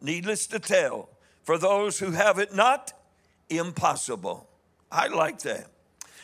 needless 0.00 0.46
to 0.48 0.58
tell, 0.58 1.08
for 1.42 1.58
those 1.58 1.98
who 1.98 2.12
have 2.12 2.38
it 2.38 2.54
not 2.54 2.92
impossible. 3.48 4.48
I 4.90 5.08
like 5.08 5.40
that. 5.40 5.66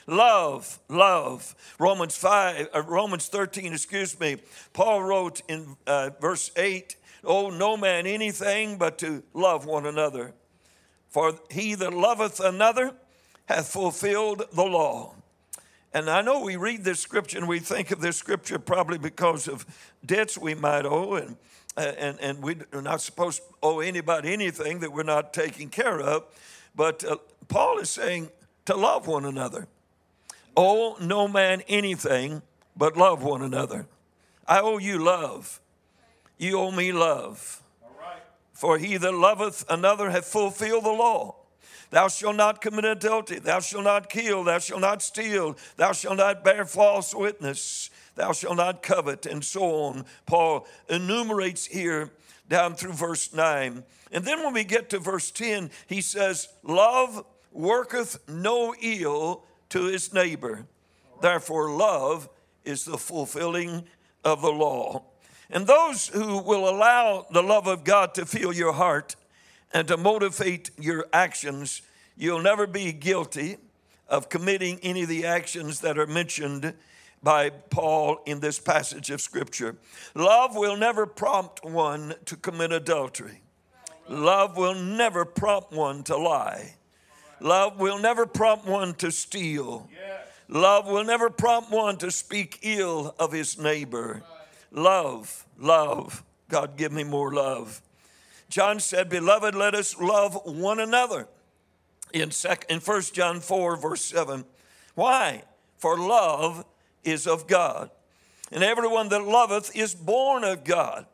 Love, 0.07 0.79
love. 0.89 1.55
Romans 1.79 2.17
5, 2.17 2.69
uh, 2.73 2.83
Romans 2.83 3.27
13, 3.27 3.73
excuse 3.73 4.19
me. 4.21 4.37
Paul 4.73 5.03
wrote 5.03 5.43
in 5.49 5.77
uh, 5.87 6.11
verse 6.21 6.53
8, 6.57 6.97
Oh, 7.25 7.51
no 7.51 7.77
man 7.77 8.07
anything 8.07 8.79
but 8.79 8.99
to 8.99 9.25
love 9.35 9.67
one 9.67 9.85
another. 9.85 10.33
For 11.09 11.35
he 11.51 11.75
that 11.75 11.93
loveth 11.93 12.39
another 12.39 12.95
hath 13.47 13.69
fulfilled 13.69 14.43
the 14.53 14.65
law. 14.65 15.15
And 15.93 16.11
I 16.11 16.21
know 16.21 16.41
we 16.41 16.57
read 16.57 16.85
this 16.85 17.01
scripture 17.01 17.39
and 17.39 17.49
we 17.49 17.59
think 17.59 17.91
of 17.91 18.01
this 18.01 18.17
scripture 18.17 18.59
probably 18.59 18.99
because 18.99 19.49
of 19.49 19.65
debts 20.05 20.37
we 20.37 20.55
might 20.55 20.85
owe, 20.85 21.15
and, 21.15 21.37
uh, 21.77 21.93
and, 21.99 22.21
and 22.21 22.43
we're 22.43 22.67
not 22.83 23.01
supposed 23.01 23.39
to 23.39 23.55
owe 23.63 23.81
anybody 23.81 24.33
anything 24.33 24.81
that 24.81 24.93
we're 24.93 25.05
not 25.05 25.33
taking 25.33 25.71
care 25.71 26.01
of. 26.01 26.25
But 26.75 27.03
uh, 27.03 27.17
Paul 27.49 27.79
is 27.79 27.89
saying 27.89 28.29
to 28.67 28.77
love 28.77 29.07
one 29.07 29.25
another. 29.25 29.69
Owe 30.57 30.97
no 31.01 31.29
man 31.29 31.63
anything 31.69 32.43
but 32.77 32.97
love 32.97 33.23
one 33.23 33.43
another. 33.43 33.87
I 34.47 34.61
owe 34.61 34.79
you 34.79 34.99
love. 34.99 35.61
You 36.39 36.59
owe 36.59 36.71
me 36.71 36.93
love. 36.93 37.63
For 38.53 38.79
he 38.79 38.97
that 38.97 39.13
loveth 39.13 39.65
another 39.69 40.11
hath 40.11 40.27
fulfilled 40.27 40.85
the 40.85 40.91
law. 40.91 41.36
Thou 41.91 42.09
shalt 42.09 42.37
not 42.37 42.61
commit 42.61 42.85
adultery. 42.85 43.39
Thou 43.39 43.61
shalt 43.61 43.85
not 43.85 44.11
kill. 44.11 44.45
Thou 44.45 44.59
shalt 44.59 44.81
not 44.81 45.03
steal. 45.03 45.57
Thou 45.77 45.93
shalt 45.93 46.17
not 46.17 46.45
bear 46.45 46.65
false 46.65 47.15
witness. 47.15 47.91
Thou 48.15 48.33
shalt 48.33 48.57
not 48.57 48.83
covet, 48.83 49.27
and 49.27 49.45
so 49.45 49.63
on. 49.63 50.05
Paul 50.27 50.67
enumerates 50.89 51.67
here 51.67 52.11
down 52.49 52.75
through 52.75 52.95
verse 52.95 53.33
9. 53.33 53.85
And 54.13 54.25
then 54.25 54.43
when 54.43 54.55
we 54.55 54.65
get 54.65 54.91
to 54.91 54.99
verse 54.99 55.31
10, 55.31 55.71
he 55.87 56.01
says, 56.01 56.49
Love 56.63 57.25
worketh 57.53 58.19
no 58.29 58.75
ill 58.81 59.45
to 59.71 59.85
his 59.85 60.13
neighbor. 60.13 60.67
Therefore, 61.21 61.71
love 61.71 62.29
is 62.65 62.85
the 62.85 62.99
fulfilling 62.99 63.85
of 64.25 64.43
the 64.43 64.51
law. 64.51 65.05
And 65.51 65.67
those 65.67 66.09
who 66.09 66.39
will 66.39 66.69
allow 66.69 67.27
the 67.31 67.43
love 67.43 67.67
of 67.67 67.85
God 67.85 68.15
to 68.15 68.27
fill 68.27 68.53
your 68.53 68.73
heart 68.73 69.17
and 69.73 69.89
to 69.89 69.97
motivate 69.97 70.71
your 70.79 71.07
actions, 71.13 71.83
you'll 72.17 72.43
never 72.43 72.67
be 72.67 72.93
guilty 72.93 73.59
of 74.09 74.29
committing 74.29 74.79
any 74.83 75.03
of 75.03 75.09
the 75.09 75.27
actions 75.27 75.81
that 75.81 75.99
are 75.99 76.07
mentioned 76.07 76.75
by 77.23 77.51
Paul 77.51 78.19
in 78.27 78.41
this 78.41 78.59
passage 78.59 79.11
of 79.11 79.21
Scripture. 79.21 79.77
Love 80.15 80.55
will 80.55 80.77
never 80.77 81.07
prompt 81.07 81.65
one 81.65 82.15
to 82.27 82.37
commit 82.37 82.73
adultery. 82.73 83.43
Love 84.09 84.57
will 84.57 84.75
never 84.75 85.25
prompt 85.25 85.73
one 85.73 86.05
to 86.05 86.17
lie. 86.17 86.77
Love 87.41 87.79
will 87.79 87.99
never 87.99 88.27
prompt 88.27 88.67
one 88.67 88.95
to 88.95 89.11
steal. 89.11 89.91
Love 90.49 90.87
will 90.87 91.05
never 91.05 91.29
prompt 91.29 91.71
one 91.71 91.97
to 91.97 92.11
speak 92.11 92.61
ill 92.63 93.15
of 93.19 93.33
his 93.33 93.59
neighbor. 93.59 94.23
Love, 94.71 95.45
love. 95.59 96.23
God, 96.49 96.77
give 96.77 96.93
me 96.93 97.03
more 97.03 97.33
love. 97.33 97.83
John 98.49 98.81
said, 98.81 99.09
Beloved, 99.09 99.55
let 99.55 99.75
us 99.75 99.99
love 99.99 100.39
one 100.45 100.81
another. 100.81 101.29
In, 102.13 102.31
sec- 102.31 102.67
in 102.69 102.81
1 102.81 103.03
John 103.13 103.41
4, 103.41 103.77
verse 103.77 104.05
7. 104.05 104.45
Why? 104.95 105.43
For 105.79 105.99
love 105.99 106.65
is 107.05 107.27
of 107.27 107.47
God. 107.47 107.91
And 108.53 108.63
everyone 108.63 109.09
that 109.09 109.25
loveth 109.25 109.75
is 109.75 109.95
born 109.95 110.45
of 110.45 110.65
God 110.65 111.07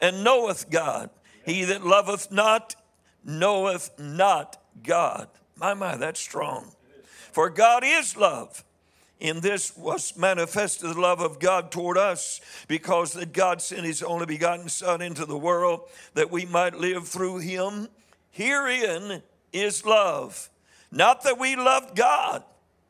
and 0.00 0.22
knoweth 0.22 0.70
God. 0.70 1.10
He 1.44 1.64
that 1.64 1.84
loveth 1.84 2.30
not 2.30 2.76
knoweth 3.24 3.90
not 3.98 4.62
God. 4.82 5.28
My, 5.56 5.74
my, 5.74 5.96
that's 5.96 6.20
strong. 6.20 6.72
For 7.32 7.48
God 7.48 7.82
is 7.84 8.16
love. 8.16 8.64
In 9.20 9.40
this 9.40 9.76
was 9.76 10.16
manifested 10.16 10.90
the 10.90 11.00
love 11.00 11.20
of 11.20 11.38
God 11.38 11.70
toward 11.70 11.96
us, 11.96 12.40
because 12.68 13.12
that 13.12 13.32
God 13.32 13.62
sent 13.62 13.84
his 13.84 14.02
only 14.02 14.26
begotten 14.26 14.68
Son 14.68 15.00
into 15.00 15.24
the 15.24 15.36
world 15.36 15.88
that 16.14 16.30
we 16.30 16.44
might 16.44 16.74
live 16.74 17.08
through 17.08 17.38
him. 17.38 17.88
Herein 18.30 19.22
is 19.52 19.86
love. 19.86 20.50
Not 20.90 21.22
that 21.22 21.38
we 21.38 21.56
loved 21.56 21.96
God, 21.96 22.44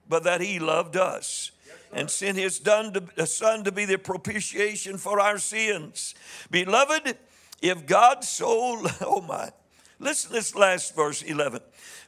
but 0.08 0.24
that 0.24 0.40
he 0.40 0.58
loved 0.58 0.96
us 0.96 1.50
and 1.94 2.10
sent 2.10 2.36
his 2.36 2.66
uh, 2.66 3.24
son 3.24 3.64
to 3.64 3.72
be 3.72 3.84
the 3.84 3.98
propitiation 3.98 4.98
for 4.98 5.20
our 5.20 5.38
sins. 5.38 6.14
Beloved, 6.50 7.16
if 7.62 7.86
God 7.86 8.24
so, 8.24 8.84
oh 9.00 9.24
my, 9.26 9.52
listen 9.98 10.30
to 10.30 10.34
this 10.36 10.54
last 10.54 10.94
verse 10.94 11.22
11. 11.22 11.60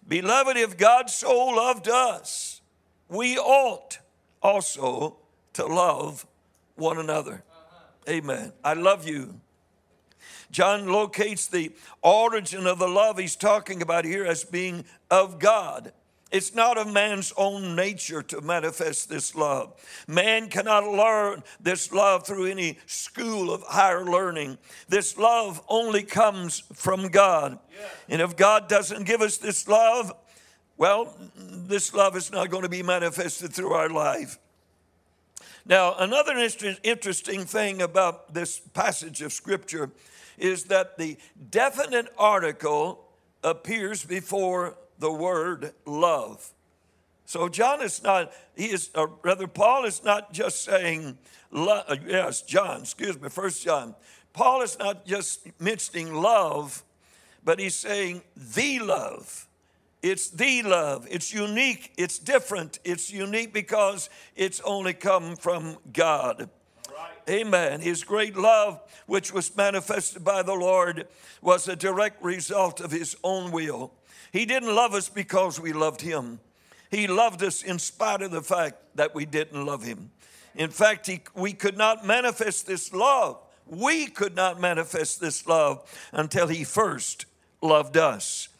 Beloved, 0.06 0.56
if 0.56 0.76
God 0.76 1.08
so 1.08 1.46
loved 1.46 1.88
us, 1.88 2.60
we 3.08 3.38
ought 3.38 3.98
also 4.42 5.16
to 5.54 5.66
love 5.66 6.26
one 6.76 6.98
another. 6.98 7.42
Amen. 8.08 8.52
I 8.62 8.74
love 8.74 9.08
you. 9.08 9.40
John 10.50 10.86
locates 10.86 11.48
the 11.48 11.72
origin 12.02 12.66
of 12.66 12.78
the 12.78 12.88
love 12.88 13.18
he's 13.18 13.36
talking 13.36 13.82
about 13.82 14.04
here 14.04 14.24
as 14.24 14.44
being 14.44 14.84
of 15.10 15.38
God. 15.38 15.92
It's 16.32 16.54
not 16.54 16.76
of 16.76 16.92
man's 16.92 17.32
own 17.36 17.76
nature 17.76 18.22
to 18.24 18.40
manifest 18.40 19.08
this 19.08 19.36
love. 19.36 19.74
Man 20.08 20.48
cannot 20.48 20.84
learn 20.84 21.44
this 21.60 21.92
love 21.92 22.26
through 22.26 22.46
any 22.46 22.78
school 22.86 23.52
of 23.52 23.62
higher 23.62 24.04
learning. 24.04 24.58
This 24.88 25.16
love 25.16 25.62
only 25.68 26.02
comes 26.02 26.64
from 26.74 27.08
God. 27.08 27.58
And 28.08 28.20
if 28.20 28.36
God 28.36 28.68
doesn't 28.68 29.04
give 29.04 29.20
us 29.20 29.38
this 29.38 29.68
love, 29.68 30.12
well, 30.78 31.16
this 31.36 31.94
love 31.94 32.16
is 32.16 32.30
not 32.30 32.50
going 32.50 32.62
to 32.62 32.68
be 32.68 32.82
manifested 32.82 33.52
through 33.52 33.72
our 33.72 33.88
life. 33.88 34.38
Now, 35.64 35.96
another 35.98 36.36
interesting 36.84 37.44
thing 37.44 37.82
about 37.82 38.34
this 38.34 38.60
passage 38.60 39.22
of 39.22 39.32
Scripture 39.32 39.90
is 40.38 40.64
that 40.64 40.98
the 40.98 41.16
definite 41.50 42.08
article 42.18 43.04
appears 43.42 44.04
before 44.04 44.76
the 44.98 45.10
word 45.10 45.72
love. 45.84 46.52
So 47.24 47.48
John 47.48 47.82
is 47.82 48.02
not, 48.02 48.32
he 48.54 48.66
is, 48.66 48.90
or 48.94 49.10
rather, 49.22 49.48
Paul 49.48 49.84
is 49.84 50.04
not 50.04 50.32
just 50.32 50.62
saying, 50.62 51.18
love, 51.50 51.98
yes, 52.06 52.42
John, 52.42 52.82
excuse 52.82 53.20
me, 53.20 53.28
First 53.28 53.64
John. 53.64 53.96
Paul 54.32 54.62
is 54.62 54.78
not 54.78 55.04
just 55.04 55.48
mentioning 55.60 56.14
love, 56.14 56.84
but 57.44 57.58
he's 57.58 57.74
saying 57.74 58.22
the 58.36 58.78
love. 58.78 59.45
It's 60.08 60.28
the 60.28 60.62
love. 60.62 61.08
It's 61.10 61.34
unique. 61.34 61.92
It's 61.96 62.20
different. 62.20 62.78
It's 62.84 63.12
unique 63.12 63.52
because 63.52 64.08
it's 64.36 64.60
only 64.60 64.94
come 64.94 65.34
from 65.34 65.78
God. 65.92 66.48
Amen. 67.28 67.80
His 67.80 68.04
great 68.04 68.36
love, 68.36 68.80
which 69.06 69.32
was 69.32 69.56
manifested 69.56 70.22
by 70.22 70.44
the 70.44 70.54
Lord, 70.54 71.08
was 71.42 71.66
a 71.66 71.74
direct 71.74 72.22
result 72.22 72.80
of 72.80 72.92
His 72.92 73.16
own 73.24 73.50
will. 73.50 73.94
He 74.30 74.46
didn't 74.46 74.76
love 74.76 74.94
us 74.94 75.08
because 75.08 75.58
we 75.58 75.72
loved 75.72 76.02
Him, 76.02 76.38
He 76.88 77.08
loved 77.08 77.42
us 77.42 77.64
in 77.64 77.80
spite 77.80 78.22
of 78.22 78.30
the 78.30 78.42
fact 78.42 78.76
that 78.94 79.12
we 79.12 79.24
didn't 79.24 79.66
love 79.66 79.82
Him. 79.82 80.12
In 80.54 80.70
fact, 80.70 81.08
he, 81.08 81.20
we 81.34 81.52
could 81.52 81.76
not 81.76 82.06
manifest 82.06 82.68
this 82.68 82.92
love. 82.92 83.40
We 83.66 84.06
could 84.06 84.36
not 84.36 84.60
manifest 84.60 85.20
this 85.20 85.48
love 85.48 85.84
until 86.12 86.46
He 86.46 86.62
first 86.62 87.26
loved 87.60 87.96
us 87.96 88.50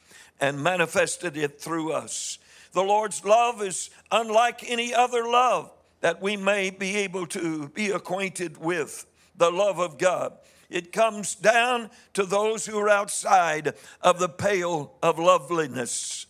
and 0.41 0.63
manifested 0.63 1.37
it 1.37 1.61
through 1.61 1.93
us. 1.93 2.39
The 2.73 2.83
Lord's 2.83 3.25
love 3.25 3.63
is 3.63 3.91
unlike 4.11 4.69
any 4.69 4.93
other 4.93 5.25
love 5.25 5.73
that 6.01 6.21
we 6.21 6.37
may 6.37 6.71
be 6.71 6.97
able 6.97 7.27
to 7.29 7.69
be 7.69 7.91
acquainted 7.91 8.59
with 8.59 9.07
the 9.37 9.51
love 9.51 9.79
of 9.79 9.99
God. 9.99 10.35
It 10.69 10.93
comes 10.93 11.35
down 11.35 11.91
to 12.15 12.25
those 12.25 12.67
who 12.67 12.79
are 12.79 12.89
outside 12.89 13.75
of 14.03 14.19
the 14.19 14.29
pale 14.29 14.95
of 15.03 15.19
loveliness. 15.19 16.27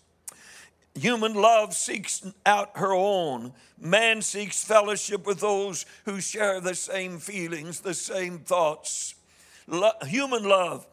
Human 0.95 1.35
love 1.35 1.75
seeks 1.75 2.27
out 2.45 2.77
her 2.77 2.95
own. 2.95 3.53
Man 3.79 4.23
seeks 4.23 4.65
fellowship 4.65 5.27
with 5.27 5.41
those 5.41 5.85
who 6.05 6.21
share 6.21 6.61
the 6.61 6.75
same 6.75 7.19
feelings, 7.19 7.81
the 7.81 7.95
same 7.95 8.39
thoughts. 8.39 9.15
Lo- 9.67 9.91
human 10.07 10.45
love 10.45 10.87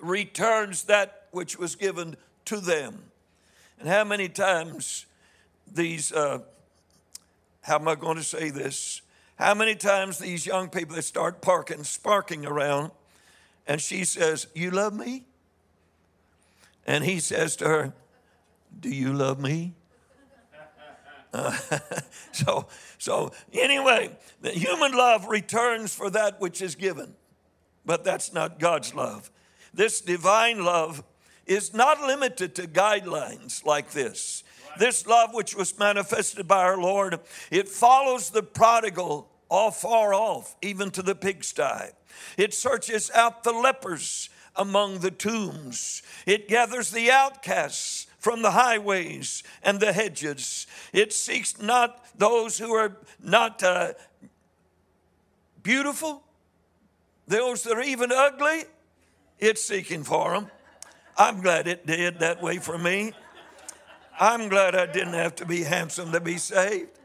returns 0.00 0.84
that 0.84 1.19
which 1.30 1.58
was 1.58 1.76
given 1.76 2.16
to 2.46 2.58
them. 2.58 3.10
And 3.78 3.88
how 3.88 4.04
many 4.04 4.28
times 4.28 5.06
these, 5.72 6.12
uh, 6.12 6.40
how 7.62 7.76
am 7.76 7.88
I 7.88 7.94
going 7.94 8.16
to 8.16 8.22
say 8.22 8.50
this? 8.50 9.02
How 9.36 9.54
many 9.54 9.74
times 9.74 10.18
these 10.18 10.44
young 10.44 10.68
people 10.68 10.96
that 10.96 11.02
start 11.02 11.40
parking, 11.40 11.82
sparking 11.84 12.44
around, 12.44 12.90
and 13.66 13.80
she 13.80 14.04
says, 14.04 14.46
You 14.54 14.70
love 14.70 14.92
me? 14.92 15.24
And 16.86 17.04
he 17.04 17.20
says 17.20 17.56
to 17.56 17.64
her, 17.66 17.94
Do 18.78 18.90
you 18.90 19.12
love 19.12 19.40
me? 19.40 19.74
Uh, 21.32 21.56
so, 22.32 22.66
so 22.98 23.32
anyway, 23.52 24.10
the 24.40 24.50
human 24.50 24.92
love 24.92 25.28
returns 25.28 25.94
for 25.94 26.10
that 26.10 26.40
which 26.40 26.60
is 26.60 26.74
given, 26.74 27.14
but 27.86 28.04
that's 28.04 28.32
not 28.32 28.58
God's 28.58 28.94
love. 28.94 29.30
This 29.72 30.00
divine 30.00 30.64
love 30.64 31.04
is 31.50 31.74
not 31.74 32.00
limited 32.00 32.54
to 32.54 32.62
guidelines 32.62 33.66
like 33.66 33.90
this. 33.90 34.44
This 34.78 35.04
love, 35.04 35.34
which 35.34 35.56
was 35.56 35.76
manifested 35.80 36.46
by 36.46 36.62
our 36.62 36.78
Lord, 36.78 37.18
it 37.50 37.68
follows 37.68 38.30
the 38.30 38.44
prodigal 38.44 39.28
all 39.48 39.72
far 39.72 40.14
off, 40.14 40.54
even 40.62 40.92
to 40.92 41.02
the 41.02 41.16
pigsty. 41.16 41.90
It 42.36 42.54
searches 42.54 43.10
out 43.16 43.42
the 43.42 43.52
lepers 43.52 44.30
among 44.54 45.00
the 45.00 45.10
tombs. 45.10 46.02
It 46.24 46.48
gathers 46.48 46.92
the 46.92 47.10
outcasts 47.10 48.06
from 48.20 48.42
the 48.42 48.52
highways 48.52 49.42
and 49.64 49.80
the 49.80 49.92
hedges. 49.92 50.68
It 50.92 51.12
seeks 51.12 51.60
not 51.60 52.04
those 52.16 52.58
who 52.58 52.72
are 52.74 52.96
not 53.20 53.60
uh, 53.64 53.94
beautiful, 55.64 56.22
those 57.26 57.64
that 57.64 57.72
are 57.72 57.82
even 57.82 58.12
ugly. 58.12 58.62
It's 59.40 59.64
seeking 59.64 60.04
for 60.04 60.34
them. 60.34 60.50
I'm 61.20 61.42
glad 61.42 61.68
it 61.68 61.84
did 61.84 62.20
that 62.20 62.40
way 62.40 62.56
for 62.56 62.78
me. 62.78 63.12
I'm 64.18 64.48
glad 64.48 64.74
I 64.74 64.86
didn't 64.86 65.12
have 65.12 65.34
to 65.36 65.44
be 65.44 65.62
handsome 65.64 66.12
to 66.12 66.20
be 66.20 66.38
saved. 66.38 66.98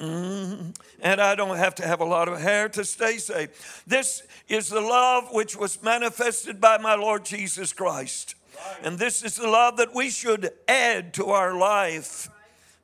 Mm-hmm. 0.00 0.70
And 1.02 1.20
I 1.20 1.34
don't 1.34 1.58
have 1.58 1.74
to 1.74 1.86
have 1.86 2.00
a 2.00 2.06
lot 2.06 2.28
of 2.28 2.40
hair 2.40 2.70
to 2.70 2.82
stay 2.86 3.18
safe. 3.18 3.82
This 3.86 4.22
is 4.48 4.70
the 4.70 4.80
love 4.80 5.28
which 5.30 5.54
was 5.54 5.82
manifested 5.82 6.58
by 6.58 6.78
my 6.78 6.94
Lord 6.94 7.26
Jesus 7.26 7.74
Christ. 7.74 8.34
And 8.82 8.98
this 8.98 9.22
is 9.22 9.36
the 9.36 9.46
love 9.46 9.76
that 9.76 9.94
we 9.94 10.08
should 10.08 10.48
add 10.66 11.12
to 11.14 11.26
our 11.32 11.54
life. 11.54 12.30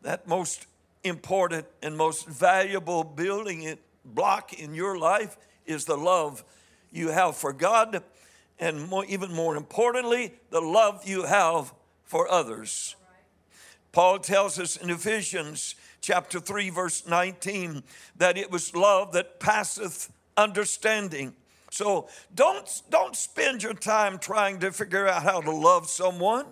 That 0.03 0.29
most 0.29 0.67
important 1.05 1.65
and 1.83 1.97
most 1.97 2.29
valuable 2.29 3.03
building 3.03 3.79
block 4.05 4.53
in 4.53 4.75
your 4.75 4.99
life 4.99 5.39
is 5.65 5.87
the 5.87 5.97
love 5.97 6.45
you 6.93 7.09
have 7.09 7.35
for 7.35 7.55
God, 7.55 8.03
and 8.59 8.89
more, 8.89 9.05
even 9.07 9.33
more 9.33 9.57
importantly, 9.57 10.35
the 10.51 10.61
love 10.61 11.09
you 11.09 11.25
have 11.25 11.73
for 12.05 12.29
others. 12.29 12.97
Paul 13.93 14.19
tells 14.19 14.59
us 14.59 14.77
in 14.77 14.91
Ephesians 14.91 15.75
chapter 16.01 16.41
3, 16.41 16.71
verse 16.71 17.07
19, 17.07 17.83
that 18.17 18.37
it 18.37 18.51
was 18.51 18.75
love 18.75 19.13
that 19.13 19.41
passeth 19.41 20.13
understanding. 20.37 21.35
So 21.71 22.09
don't, 22.35 22.69
don't 22.91 23.17
spend 23.17 23.63
your 23.63 23.75
time 23.75 24.19
trying 24.19 24.61
to 24.61 24.73
figure 24.73 25.07
out 25.07 25.23
how 25.23 25.41
to 25.41 25.51
love 25.51 25.89
someone. 25.89 26.47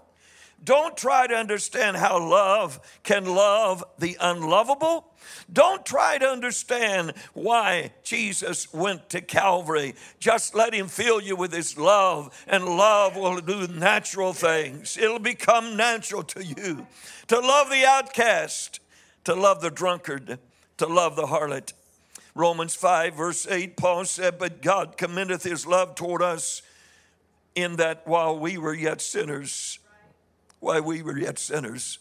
Don't 0.65 0.97
try 0.97 1.27
to 1.27 1.35
understand 1.35 1.97
how 1.97 2.19
love 2.19 2.81
can 3.03 3.25
love 3.25 3.85
the 3.99 4.17
unlovable. 4.21 5.13
Don't 5.53 5.85
try 5.85 6.19
to 6.19 6.27
understand 6.27 7.13
why 7.35 7.93
Jesus 8.03 8.73
went 8.73 9.09
to 9.11 9.21
Calvary. 9.21 9.95
Just 10.19 10.55
let 10.55 10.75
Him 10.75 10.89
fill 10.89 11.21
you 11.21 11.37
with 11.37 11.53
His 11.53 11.79
love, 11.79 12.45
and 12.49 12.65
love 12.65 13.17
will 13.17 13.41
do 13.41 13.67
natural 13.69 14.33
things. 14.33 14.97
It'll 14.97 15.19
become 15.19 15.77
natural 15.77 16.23
to 16.25 16.45
you 16.45 16.87
to 17.29 17.39
love 17.41 17.71
the 17.71 17.85
outcast, 17.85 18.81
to 19.25 19.35
love 19.35 19.61
the 19.61 19.71
drunkard, 19.71 20.39
to 20.79 20.87
love 20.87 21.17
the 21.17 21.27
harlot. 21.27 21.73
Romans 22.35 22.75
5, 22.75 23.15
verse 23.15 23.47
8, 23.49 23.77
Paul 23.77 24.05
said, 24.05 24.39
But 24.39 24.63
God 24.63 24.97
commendeth 24.97 25.43
His 25.43 25.67
love 25.67 25.95
toward 25.95 26.23
us 26.23 26.63
in 27.55 27.77
that 27.77 28.07
while 28.07 28.39
we 28.39 28.59
were 28.59 28.75
yet 28.75 29.01
sinners, 29.01 29.79
while 30.61 30.83
we 30.83 31.03
were 31.03 31.19
yet 31.19 31.39
sinners, 31.39 31.99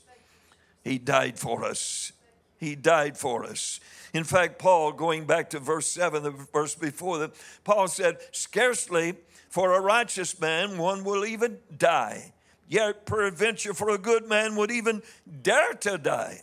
He 0.84 0.98
died 0.98 1.39
for 1.39 1.63
us. 1.63 2.12
He 2.58 2.76
died 2.76 3.18
for 3.18 3.44
us. 3.44 3.80
In 4.13 4.24
fact, 4.24 4.60
Paul, 4.60 4.94
going 4.94 5.26
back 5.26 5.50
to 5.52 5.60
verse 5.60 5.88
7, 5.88 6.24
the 6.24 6.32
verse 6.32 6.74
before 6.74 7.18
that, 7.20 7.36
Paul 7.63 7.88
said, 7.88 8.18
Scarcely 8.32 9.15
for 9.50 9.74
a 9.74 9.82
righteous 9.82 10.39
man 10.39 10.78
one 10.78 11.04
will 11.04 11.26
even 11.26 11.60
die. 11.78 12.34
Yet, 12.68 13.06
peradventure, 13.06 13.74
for 13.74 13.89
a 13.89 13.98
good 13.98 14.28
man 14.28 14.56
would 14.56 14.72
even 14.72 15.04
dare 15.41 15.74
to 15.76 15.98
die. 15.98 16.41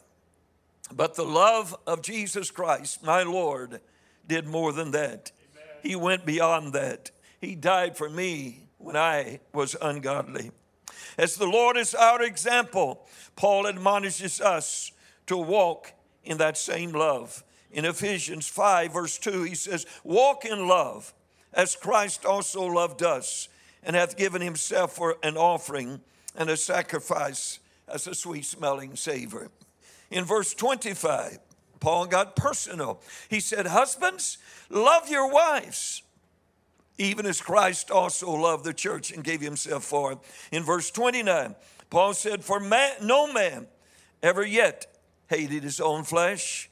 But 0.94 1.14
the 1.14 1.24
love 1.24 1.74
of 1.86 2.02
Jesus 2.02 2.50
Christ, 2.50 3.02
my 3.02 3.22
Lord, 3.22 3.80
did 4.26 4.46
more 4.46 4.72
than 4.72 4.92
that. 4.92 5.32
Amen. 5.52 5.76
He 5.82 5.96
went 5.96 6.24
beyond 6.24 6.74
that. 6.74 7.10
He 7.40 7.56
died 7.56 7.96
for 7.96 8.08
me 8.08 8.68
when 8.78 8.96
I 8.96 9.40
was 9.52 9.76
ungodly. 9.80 10.52
As 11.18 11.36
the 11.36 11.46
Lord 11.46 11.76
is 11.76 11.94
our 11.94 12.22
example, 12.22 13.06
Paul 13.36 13.66
admonishes 13.66 14.40
us 14.40 14.92
to 15.26 15.36
walk 15.36 15.92
in 16.24 16.38
that 16.38 16.56
same 16.56 16.92
love. 16.92 17.42
In 17.70 17.84
Ephesians 17.84 18.48
5, 18.48 18.92
verse 18.92 19.18
2, 19.18 19.44
he 19.44 19.54
says, 19.54 19.86
Walk 20.04 20.44
in 20.44 20.68
love 20.68 21.14
as 21.52 21.76
Christ 21.76 22.24
also 22.24 22.64
loved 22.64 23.02
us 23.02 23.48
and 23.82 23.96
hath 23.96 24.16
given 24.16 24.42
himself 24.42 24.94
for 24.94 25.16
an 25.22 25.36
offering 25.36 26.00
and 26.36 26.48
a 26.48 26.56
sacrifice 26.56 27.58
as 27.88 28.06
a 28.06 28.14
sweet 28.14 28.44
smelling 28.44 28.96
savor. 28.96 29.50
In 30.10 30.24
verse 30.24 30.54
25, 30.54 31.38
Paul 31.80 32.06
got 32.06 32.36
personal. 32.36 33.00
He 33.28 33.40
said, 33.40 33.66
Husbands, 33.66 34.38
love 34.70 35.08
your 35.08 35.30
wives, 35.30 36.02
even 36.98 37.26
as 37.26 37.40
Christ 37.40 37.90
also 37.90 38.30
loved 38.30 38.64
the 38.64 38.74
church 38.74 39.10
and 39.10 39.24
gave 39.24 39.40
himself 39.40 39.84
for 39.84 40.12
it. 40.12 40.18
In 40.50 40.62
verse 40.62 40.90
29, 40.90 41.54
Paul 41.90 42.14
said, 42.14 42.44
For 42.44 42.60
man, 42.60 42.92
no 43.02 43.32
man 43.32 43.66
ever 44.22 44.44
yet 44.44 44.86
hated 45.28 45.62
his 45.62 45.80
own 45.80 46.04
flesh, 46.04 46.70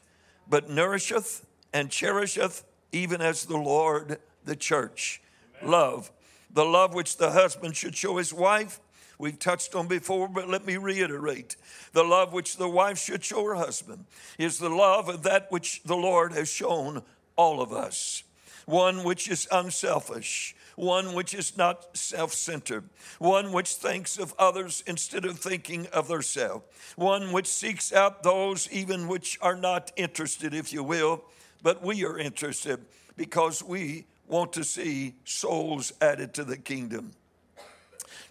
but 0.49 0.69
nourisheth 0.69 1.47
and 1.73 1.91
cherisheth, 1.91 2.65
even 2.93 3.21
as 3.21 3.45
the 3.45 3.57
Lord 3.57 4.19
the 4.45 4.57
church. 4.57 5.23
Amen. 5.61 5.71
Love, 5.71 6.11
the 6.53 6.65
love 6.65 6.95
which 6.95 7.17
the 7.17 7.31
husband 7.31 7.77
should 7.77 7.95
show 7.95 8.17
his 8.17 8.33
wife. 8.33 8.81
We've 9.19 9.39
touched 9.39 9.75
on 9.75 9.87
before, 9.87 10.29
but 10.29 10.49
let 10.49 10.65
me 10.65 10.79
reiterate. 10.79 11.57
The 11.93 12.03
love 12.03 12.33
which 12.33 12.57
the 12.57 12.69
wife 12.69 12.99
should 12.99 13.23
show 13.23 13.45
her 13.45 13.55
husband 13.55 14.07
is 14.39 14.59
the 14.59 14.71
love 14.71 15.09
of 15.09 15.23
that 15.25 15.53
which 15.53 15.83
the 15.83 15.97
Lord 15.97 16.33
has 16.33 16.49
shown 16.49 17.03
all 17.37 17.61
of 17.61 17.73
us. 17.73 18.23
One 18.71 19.03
which 19.03 19.29
is 19.29 19.49
unselfish, 19.51 20.55
one 20.77 21.13
which 21.13 21.35
is 21.35 21.57
not 21.57 21.97
self 21.97 22.33
centered, 22.33 22.89
one 23.19 23.51
which 23.51 23.71
thinks 23.71 24.17
of 24.17 24.33
others 24.39 24.85
instead 24.87 25.25
of 25.25 25.41
thinking 25.41 25.89
of 25.89 26.07
themselves, 26.07 26.65
one 26.95 27.33
which 27.33 27.49
seeks 27.49 27.93
out 27.93 28.23
those 28.23 28.71
even 28.71 29.09
which 29.09 29.37
are 29.43 29.57
not 29.57 29.91
interested, 29.97 30.55
if 30.55 30.73
you 30.73 30.85
will, 30.85 31.25
but 31.65 31.83
we 31.83 32.05
are 32.05 32.17
interested 32.17 32.85
because 33.17 33.61
we 33.61 34.07
want 34.29 34.53
to 34.53 34.63
see 34.63 35.15
souls 35.25 35.93
added 36.01 36.33
to 36.35 36.45
the 36.45 36.57
kingdom. 36.57 37.11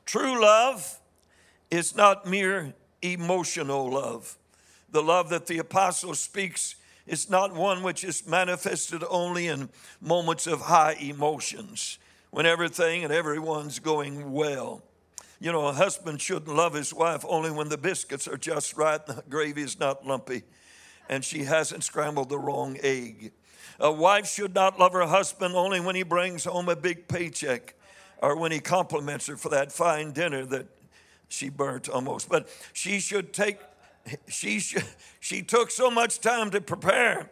True 0.05 0.41
love 0.41 1.01
is 1.69 1.97
not 1.97 2.25
mere 2.25 2.73
emotional 3.01 3.91
love. 3.91 4.37
The 4.89 5.03
love 5.03 5.27
that 5.31 5.47
the 5.47 5.57
apostle 5.57 6.15
speaks 6.15 6.75
is 7.09 7.29
not 7.29 7.53
one 7.53 7.81
which 7.81 8.03
is 8.03 8.27
manifested 8.27 9.03
only 9.09 9.47
in 9.47 9.69
moments 9.99 10.45
of 10.45 10.61
high 10.61 10.95
emotions 10.99 11.97
when 12.29 12.45
everything 12.45 13.03
and 13.03 13.11
everyone's 13.11 13.79
going 13.79 14.31
well. 14.31 14.83
You 15.39 15.51
know, 15.51 15.67
a 15.67 15.73
husband 15.73 16.21
shouldn't 16.21 16.55
love 16.55 16.73
his 16.73 16.93
wife 16.93 17.25
only 17.27 17.49
when 17.49 17.69
the 17.69 17.77
biscuits 17.77 18.27
are 18.27 18.37
just 18.37 18.77
right, 18.77 19.03
the 19.03 19.23
gravy 19.27 19.63
is 19.63 19.79
not 19.79 20.05
lumpy, 20.05 20.43
and 21.09 21.25
she 21.25 21.45
hasn't 21.45 21.83
scrambled 21.83 22.29
the 22.29 22.37
wrong 22.37 22.77
egg. 22.83 23.31
A 23.79 23.91
wife 23.91 24.27
should 24.27 24.53
not 24.53 24.77
love 24.77 24.93
her 24.93 25.07
husband 25.07 25.55
only 25.55 25.79
when 25.79 25.95
he 25.95 26.03
brings 26.03 26.43
home 26.43 26.69
a 26.69 26.75
big 26.75 27.07
paycheck 27.07 27.73
or 28.21 28.35
when 28.37 28.51
he 28.51 28.59
compliments 28.59 29.27
her 29.27 29.37
for 29.37 29.49
that 29.49 29.71
fine 29.71 30.11
dinner 30.11 30.45
that 30.45 30.67
she 31.29 31.49
burnt 31.49 31.89
almost. 31.89 32.29
But 32.29 32.49
she 32.73 32.99
should 32.99 33.33
take, 33.33 33.59
she, 34.27 34.61
she 35.19 35.41
took 35.41 35.71
so 35.71 35.89
much 35.89 36.19
time 36.19 36.49
to 36.51 36.61
prepare 36.61 37.29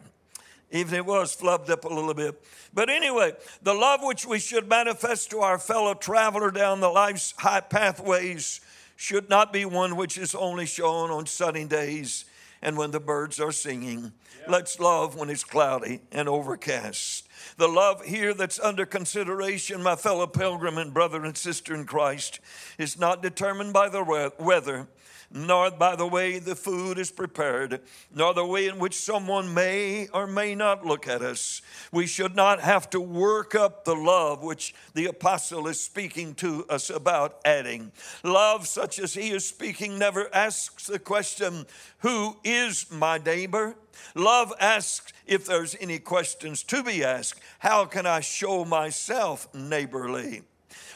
even 0.72 0.96
it 0.96 1.06
was 1.06 1.36
flubbed 1.36 1.70
up 1.70 1.86
a 1.86 1.88
little 1.88 2.14
bit. 2.14 2.42
But 2.74 2.90
anyway, 2.90 3.34
the 3.62 3.74
love 3.74 4.02
which 4.04 4.26
we 4.26 4.40
should 4.40 4.68
manifest 4.68 5.32
to 5.32 5.40
our 5.40 5.58
fellow 5.58 5.94
traveler 5.94 6.52
down 6.52 6.82
the 6.82 6.90
life's 6.90 7.34
high 7.38 7.62
pathways 7.62 8.62
should 8.96 9.30
not 9.30 9.54
be 9.54 9.64
one 9.64 9.96
which 9.96 10.18
is 10.18 10.36
only 10.36 10.66
shown 10.66 11.10
on 11.10 11.26
sunny 11.26 11.66
days 11.66 12.26
and 12.62 12.76
when 12.76 12.92
the 12.92 13.00
birds 13.00 13.40
are 13.40 13.52
singing. 13.52 14.12
Yeah. 14.42 14.52
Let's 14.52 14.80
love 14.80 15.16
when 15.16 15.30
it's 15.30 15.44
cloudy 15.44 16.02
and 16.12 16.28
overcast. 16.28 17.28
The 17.58 17.68
love 17.68 18.04
here 18.04 18.34
that's 18.34 18.60
under 18.60 18.86
consideration, 18.86 19.84
my 19.84 19.96
fellow 19.96 20.28
pilgrim 20.28 20.78
and 20.78 20.94
brother 20.94 21.24
and 21.24 21.38
sister 21.38 21.76
in 21.76 21.86
Christ, 21.86 22.40
is 22.78 23.00
not 23.00 23.22
determined 23.22 23.74
by 23.74 23.90
the 23.90 24.04
weather 24.40 24.88
nor 25.32 25.72
by 25.72 25.96
the 25.96 26.08
way 26.08 26.40
the 26.40 26.56
food 26.56 26.98
is 26.98 27.12
prepared, 27.12 27.82
nor 28.14 28.34
the 28.34 28.46
way 28.46 28.68
in 28.68 28.80
which 28.80 28.96
someone 28.96 29.54
may 29.54 30.08
or 30.14 30.28
may 30.28 30.56
not 30.56 30.86
look 30.86 31.08
at 31.08 31.22
us. 31.22 31.62
We 31.92 32.08
should 32.08 32.36
not 32.36 32.62
have 32.62 32.90
to 32.92 33.02
work 33.02 33.56
up 33.56 33.84
the 33.84 33.96
love 33.96 34.44
which 34.44 34.74
the 34.94 35.06
apostle 35.06 35.68
is 35.68 35.80
speaking 35.82 36.34
to 36.36 36.66
us 36.70 36.90
about 36.90 37.40
adding. 37.44 37.92
Love, 38.24 38.68
such 38.68 39.00
as 39.00 39.14
he 39.14 39.32
is 39.32 39.46
speaking, 39.46 39.98
never 39.98 40.34
asks 40.34 40.88
the 40.88 41.00
question, 41.00 41.66
Who 42.00 42.38
is 42.44 42.92
my 42.92 43.18
neighbor? 43.18 43.76
Love 44.16 44.54
asks 44.60 45.14
if 45.26 45.46
there's 45.46 45.76
any 45.80 46.00
questions 46.00 46.64
to 46.64 46.84
be 46.84 47.04
asked, 47.04 47.42
How 47.60 47.86
can 47.86 48.06
I 48.06 48.22
show 48.22 48.64
myself 48.64 49.54
neighborly? 49.54 50.44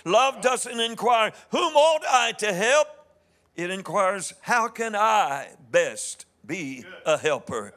Love 0.05 0.41
doesn't 0.41 0.79
inquire, 0.79 1.31
whom 1.51 1.75
ought 1.75 2.03
I 2.09 2.31
to 2.33 2.53
help? 2.53 2.87
It 3.55 3.69
inquires, 3.69 4.33
how 4.41 4.67
can 4.67 4.95
I 4.95 5.49
best 5.69 6.25
be 6.45 6.85
a 7.05 7.17
helper? 7.17 7.73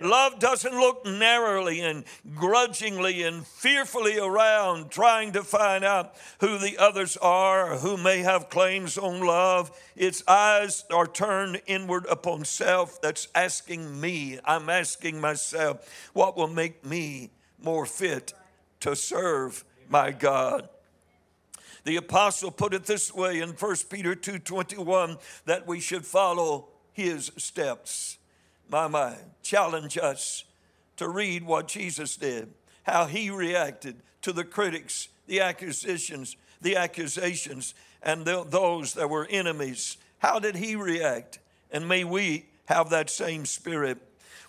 Love 0.00 0.38
doesn't 0.38 0.74
look 0.74 1.06
narrowly 1.06 1.80
and 1.80 2.04
grudgingly 2.34 3.22
and 3.22 3.46
fearfully 3.46 4.18
around 4.18 4.90
trying 4.90 5.32
to 5.32 5.42
find 5.42 5.84
out 5.84 6.14
who 6.40 6.58
the 6.58 6.76
others 6.78 7.16
are 7.16 7.78
who 7.78 7.96
may 7.96 8.18
have 8.18 8.50
claims 8.50 8.98
on 8.98 9.24
love. 9.24 9.70
Its 9.96 10.22
eyes 10.28 10.84
are 10.92 11.06
turned 11.06 11.62
inward 11.66 12.04
upon 12.10 12.44
self. 12.44 13.00
That's 13.00 13.28
asking 13.34 13.98
me. 13.98 14.38
I'm 14.44 14.68
asking 14.68 15.18
myself, 15.18 16.10
what 16.12 16.36
will 16.36 16.48
make 16.48 16.84
me 16.84 17.30
more 17.58 17.86
fit 17.86 18.34
to 18.80 18.94
serve 18.94 19.64
my 19.88 20.10
God? 20.10 20.68
The 21.86 21.96
apostle 21.96 22.50
put 22.50 22.74
it 22.74 22.84
this 22.84 23.14
way 23.14 23.40
in 23.40 23.50
1 23.50 23.88
Peter 23.88 24.16
2:21 24.16 25.18
that 25.44 25.68
we 25.68 25.78
should 25.78 26.04
follow 26.04 26.66
his 26.92 27.30
steps 27.36 28.18
my 28.68 28.88
mind, 28.88 29.30
challenge 29.40 29.96
us 29.96 30.42
to 30.96 31.08
read 31.08 31.44
what 31.44 31.68
Jesus 31.68 32.16
did, 32.16 32.52
how 32.82 33.06
he 33.06 33.30
reacted 33.30 34.02
to 34.22 34.32
the 34.32 34.42
critics, 34.42 35.06
the 35.28 35.40
accusations, 35.40 36.36
the 36.60 36.74
accusations, 36.74 37.72
and 38.02 38.24
the, 38.24 38.42
those 38.42 38.94
that 38.94 39.08
were 39.08 39.28
enemies. 39.30 39.96
How 40.18 40.40
did 40.40 40.56
he 40.56 40.74
react? 40.74 41.38
And 41.70 41.88
may 41.88 42.02
we 42.02 42.46
have 42.64 42.90
that 42.90 43.10
same 43.10 43.46
spirit. 43.46 43.98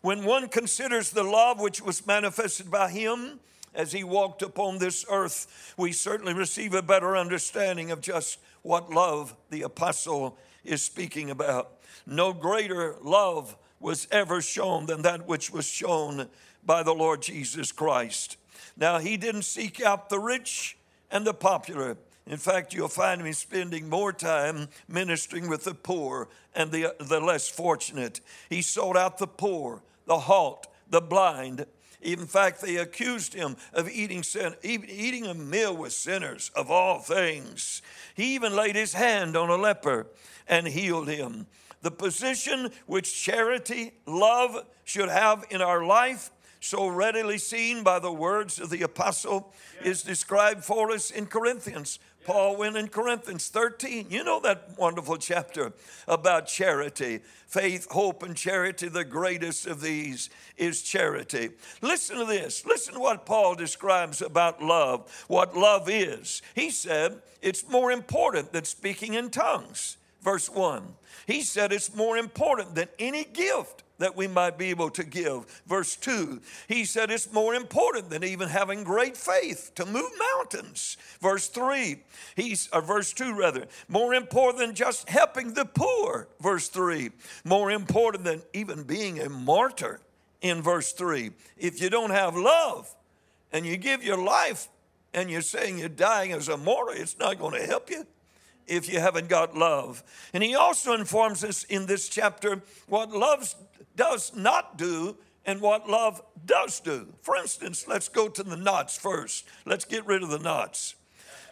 When 0.02 0.26
one 0.26 0.48
considers 0.48 1.12
the 1.12 1.22
love 1.22 1.60
which 1.60 1.84
was 1.84 2.08
manifested 2.08 2.72
by 2.72 2.90
him 2.90 3.42
as 3.78 3.92
he 3.92 4.04
walked 4.04 4.42
upon 4.42 4.80
this 4.80 5.06
earth, 5.10 5.74
we 5.78 5.92
certainly 5.92 6.34
receive 6.34 6.74
a 6.74 6.82
better 6.82 7.16
understanding 7.16 7.92
of 7.92 8.02
just 8.02 8.40
what 8.64 8.90
love 8.90 9.36
the 9.52 9.62
apostle 9.62 10.36
is 10.66 10.82
speaking 10.82 11.30
about. 11.30 11.74
No 12.06 12.34
greater 12.34 12.96
love 13.04 13.56
was 13.80 14.08
ever 14.12 14.42
shown 14.42 14.88
than 14.88 15.04
that 15.04 15.28
which 15.28 15.52
was 15.52 15.66
shown 15.66 16.28
by 16.66 16.82
the 16.82 16.94
Lord 16.94 17.22
Jesus 17.22 17.72
Christ. 17.72 18.38
Now, 18.76 18.98
he 18.98 19.16
didn't 19.16 19.44
seek 19.44 19.80
out 19.80 20.10
the 20.10 20.20
rich 20.20 20.76
and 21.12 21.26
the 21.26 21.34
popular. 21.34 21.98
In 22.26 22.38
fact, 22.38 22.74
you'll 22.74 22.88
find 22.88 23.24
me 23.24 23.32
spending 23.32 23.88
more 23.88 24.12
time 24.12 24.70
ministering 24.88 25.48
with 25.48 25.64
the 25.64 25.76
poor 25.76 26.28
and 26.56 26.72
the, 26.72 26.96
the 27.00 27.20
less 27.20 27.48
fortunate. 27.48 28.22
He 28.50 28.64
sought 28.64 28.98
out 28.98 29.20
the 29.20 29.28
poor, 29.28 29.84
the 30.08 30.18
halt, 30.18 30.68
the 30.90 31.00
blind. 31.00 31.68
In 32.02 32.26
fact, 32.28 32.62
they 32.62 32.78
accused 32.78 33.34
him 33.34 33.58
of 33.74 33.90
eating, 33.90 34.24
sin, 34.24 34.56
eating 34.64 35.26
a 35.26 35.34
meal 35.34 35.76
with 35.76 35.94
sinners 35.94 36.52
of 36.56 36.70
all 36.70 37.00
things. 37.00 37.82
He 38.16 38.36
even 38.36 38.56
laid 38.56 38.76
his 38.76 38.94
hand 38.94 39.36
on 39.36 39.50
a 39.50 39.56
leper 39.56 40.08
and 40.48 40.68
healed 40.68 41.08
him. 41.08 41.48
The 41.82 41.92
position 41.92 42.72
which 42.86 43.24
charity, 43.24 43.94
love 44.06 44.66
should 44.84 45.10
have 45.10 45.46
in 45.50 45.62
our 45.62 45.86
life, 45.86 46.32
so 46.60 46.88
readily 46.88 47.38
seen 47.38 47.84
by 47.84 48.00
the 48.00 48.12
words 48.12 48.60
of 48.60 48.70
the 48.70 48.82
apostle, 48.82 49.54
is 49.84 50.02
described 50.04 50.64
for 50.64 50.92
us 50.92 51.12
in 51.12 51.28
Corinthians. 51.28 52.00
Paul 52.28 52.58
went 52.58 52.76
in 52.76 52.90
Corinthians 52.90 53.48
13. 53.48 54.08
You 54.10 54.22
know 54.22 54.42
that 54.42 54.78
wonderful 54.78 55.16
chapter 55.16 55.72
about 56.10 56.46
charity. 56.46 57.22
Faith, 57.48 57.88
hope, 57.90 58.22
and 58.22 58.36
charity, 58.36 58.90
the 58.90 59.06
greatest 59.06 59.66
of 59.66 59.80
these 59.80 60.30
is 60.58 60.82
charity. 60.82 61.52
Listen 61.82 62.18
to 62.18 62.26
this. 62.26 62.66
Listen 62.66 62.96
to 62.96 63.00
what 63.00 63.26
Paul 63.26 63.56
describes 63.56 64.22
about 64.22 64.62
love, 64.62 65.10
what 65.30 65.56
love 65.56 65.90
is. 65.90 66.42
He 66.54 66.70
said 66.70 67.22
it's 67.42 67.70
more 67.70 67.94
important 67.94 68.52
than 68.52 68.66
speaking 68.66 69.14
in 69.14 69.30
tongues. 69.30 69.96
Verse 70.22 70.50
1. 70.50 70.84
He 71.28 71.44
said 71.44 71.72
it's 71.72 71.96
more 71.96 72.18
important 72.18 72.76
than 72.76 72.90
any 73.00 73.24
gift 73.24 73.84
that 74.00 74.16
we 74.16 74.28
might 74.28 74.58
be 74.58 74.70
able 74.70 74.90
to 74.92 75.04
give. 75.04 75.46
Verse 75.68 75.96
2, 75.96 76.42
he 76.68 76.86
said 76.86 77.10
it's 77.10 77.32
more 77.32 77.56
important 77.56 78.10
than 78.10 78.24
even 78.24 78.50
having 78.50 78.84
great 78.84 79.18
faith 79.18 79.72
to 79.76 79.86
move 79.86 80.12
mountains. 80.36 80.98
Verse 81.22 81.48
3, 81.48 81.98
he's, 82.36 82.70
or 82.72 82.82
verse 82.82 83.14
2 83.14 83.34
rather, 83.34 83.66
more 83.88 84.14
important 84.14 84.60
than 84.60 84.76
just 84.76 85.10
helping 85.10 85.54
the 85.54 85.66
poor. 85.66 86.28
Verse 86.42 86.68
3, 86.70 87.12
more 87.44 87.72
important 87.72 88.24
than 88.24 88.42
even 88.54 88.84
being 88.84 89.20
a 89.20 89.30
martyr. 89.30 90.00
In 90.40 90.62
verse 90.62 90.92
3, 90.92 91.32
if 91.58 91.82
you 91.82 91.90
don't 91.90 92.12
have 92.12 92.36
love 92.36 92.94
and 93.52 93.66
you 93.66 93.76
give 93.76 94.04
your 94.04 94.24
life 94.24 94.68
and 95.12 95.32
you're 95.32 95.42
saying 95.42 95.80
you're 95.80 95.90
dying 95.90 96.32
as 96.32 96.48
a 96.48 96.58
martyr, 96.58 96.94
it's 96.94 97.18
not 97.18 97.40
going 97.40 97.60
to 97.60 97.66
help 97.66 97.90
you 97.90 98.06
if 98.68 98.92
you 98.92 99.00
haven't 99.00 99.30
got 99.30 99.58
love. 99.58 100.04
And 100.34 100.44
he 100.44 100.56
also 100.56 100.94
informs 100.94 101.44
us 101.44 101.64
in 101.64 101.86
this 101.86 102.10
chapter 102.10 102.62
what 102.88 103.12
love 103.12 103.54
does 103.96 104.36
not 104.36 104.78
do 104.78 105.18
and 105.46 105.62
what 105.62 105.90
love 105.90 106.22
does 106.46 106.80
do. 106.80 107.08
For 107.22 107.36
instance, 107.38 107.88
let's 107.88 108.10
go 108.10 108.28
to 108.28 108.44
the 108.44 108.58
knots 108.58 108.98
first. 108.98 109.46
Let's 109.66 109.86
get 109.86 110.06
rid 110.06 110.22
of 110.22 110.30
the 110.30 110.40
knots. 110.40 110.96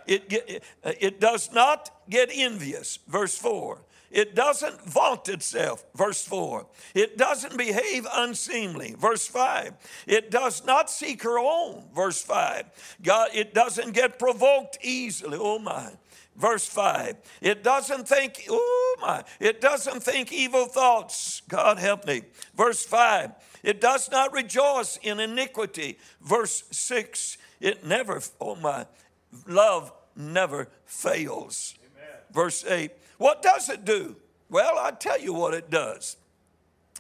It, 0.06 0.64
it, 0.84 1.20
does 1.20 1.52
not 1.52 1.90
get 2.10 2.30
envious, 2.32 3.00
verse 3.08 3.38
4. 3.38 3.82
It 4.12 4.36
doesn't 4.36 4.82
vaunt 4.86 5.28
itself, 5.30 5.84
verse 5.96 6.24
4. 6.24 6.68
It 6.94 7.18
doesn't 7.18 7.58
behave 7.58 8.06
unseemly, 8.14 8.96
verse 8.98 9.28
5. 9.28 9.74
It 10.08 10.30
does 10.30 10.64
not 10.66 10.90
seek 10.90 11.24
her 11.24 11.40
own, 11.40 11.86
verse 11.94 12.22
5. 12.22 12.98
God, 13.02 13.30
it 13.34 13.54
doesn't 13.54 13.94
get 13.94 14.20
provoked 14.20 14.78
easily, 14.84 15.38
oh 15.40 15.60
my. 15.60 15.92
Verse 16.36 16.66
5. 16.68 17.16
It 17.42 17.64
doesn't 17.64 18.08
think, 18.08 18.46
oh 18.50 18.96
my, 19.02 19.24
it 19.40 19.62
doesn't 19.62 20.04
think 20.04 20.34
evil 20.34 20.66
thoughts. 20.66 21.42
God 21.48 21.80
help 21.80 22.06
me. 22.06 22.24
Verse 22.56 22.86
5. 22.86 23.32
It 23.64 23.80
does 23.80 24.12
not 24.12 24.34
rejoice 24.34 24.98
in 25.02 25.20
iniquity. 25.20 25.98
Verse 26.22 26.64
6. 26.72 27.38
It 27.62 27.86
never, 27.86 28.22
oh 28.42 28.56
my, 28.56 28.86
love 29.48 29.94
never 30.16 30.68
fails. 30.86 31.76
Amen. 31.80 32.16
Verse 32.32 32.66
8. 32.66 32.92
What 33.18 33.42
does 33.42 33.70
it 33.70 33.86
do? 33.86 34.18
Well, 34.50 34.78
i 34.78 34.92
tell 34.92 35.20
you 35.20 35.34
what 35.34 35.54
it 35.54 35.70
does 35.70 36.18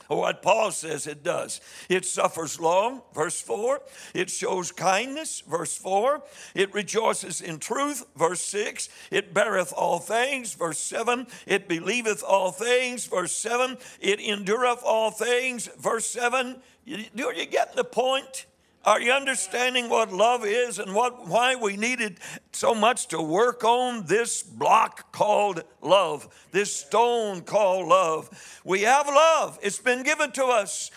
or 0.09 0.19
what 0.19 0.41
Paul 0.41 0.71
says 0.71 1.07
it 1.07 1.23
does. 1.23 1.61
It 1.89 2.05
suffers 2.05 2.59
long, 2.59 3.01
verse 3.13 3.41
4. 3.41 3.81
It 4.13 4.29
shows 4.29 4.71
kindness, 4.71 5.41
verse 5.47 5.75
4. 5.77 6.23
It 6.53 6.73
rejoices 6.73 7.41
in 7.41 7.59
truth, 7.59 8.05
verse 8.15 8.41
6. 8.41 8.89
It 9.11 9.33
beareth 9.33 9.73
all 9.73 9.99
things, 9.99 10.53
verse 10.53 10.79
7. 10.79 11.27
It 11.45 11.67
believeth 11.67 12.23
all 12.23 12.51
things, 12.51 13.05
verse 13.05 13.35
7. 13.35 13.77
It 13.99 14.19
endureth 14.19 14.83
all 14.83 15.11
things, 15.11 15.67
verse 15.79 16.05
7. 16.07 16.61
Do 16.85 17.33
you 17.35 17.45
get 17.45 17.75
the 17.75 17.83
point? 17.83 18.45
Are 18.85 19.01
you 19.01 19.13
understanding 19.13 19.89
what 19.89 20.13
love 20.13 20.45
is 20.45 20.77
and 20.77 20.93
what 20.93 21.27
why 21.27 21.55
we 21.55 21.75
needed 21.75 22.19
so 22.51 22.75
much 22.75 23.07
to 23.07 23.19
work 23.19 23.63
on 23.63 24.05
this 24.05 24.43
block 24.43 25.11
called 25.11 25.63
love, 25.81 26.29
this 26.51 26.71
stone 26.75 27.41
called 27.41 27.87
love? 27.87 28.29
We 28.63 28.81
have 28.81 29.07
love. 29.07 29.57
It's 29.63 29.79
been 29.79 30.03
given 30.03 30.31
to 30.33 30.45
us. 30.45 30.91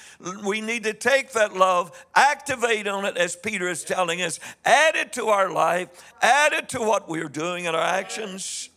We 0.44 0.60
need 0.60 0.84
to 0.84 0.92
take 0.92 1.32
that 1.32 1.56
love, 1.56 1.90
activate 2.14 2.86
on 2.86 3.06
it 3.06 3.16
as 3.16 3.36
Peter 3.36 3.70
is 3.70 3.84
telling 3.84 4.20
us, 4.20 4.38
add 4.66 4.94
it 4.94 5.14
to 5.14 5.28
our 5.28 5.50
life, 5.50 5.88
add 6.20 6.52
it 6.52 6.68
to 6.70 6.80
what 6.80 7.08
we're 7.08 7.30
doing 7.30 7.64
in 7.64 7.74
our 7.74 7.80
actions. 7.80 8.68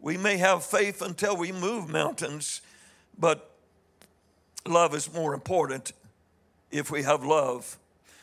We 0.00 0.16
may 0.16 0.36
have 0.38 0.64
faith 0.64 1.00
until 1.00 1.36
we 1.36 1.52
move 1.52 1.88
mountains, 1.88 2.60
but 3.16 3.52
love 4.66 4.96
is 4.96 5.14
more 5.14 5.32
important 5.32 5.92
if 6.72 6.90
we 6.90 7.04
have 7.04 7.24
love 7.24 7.78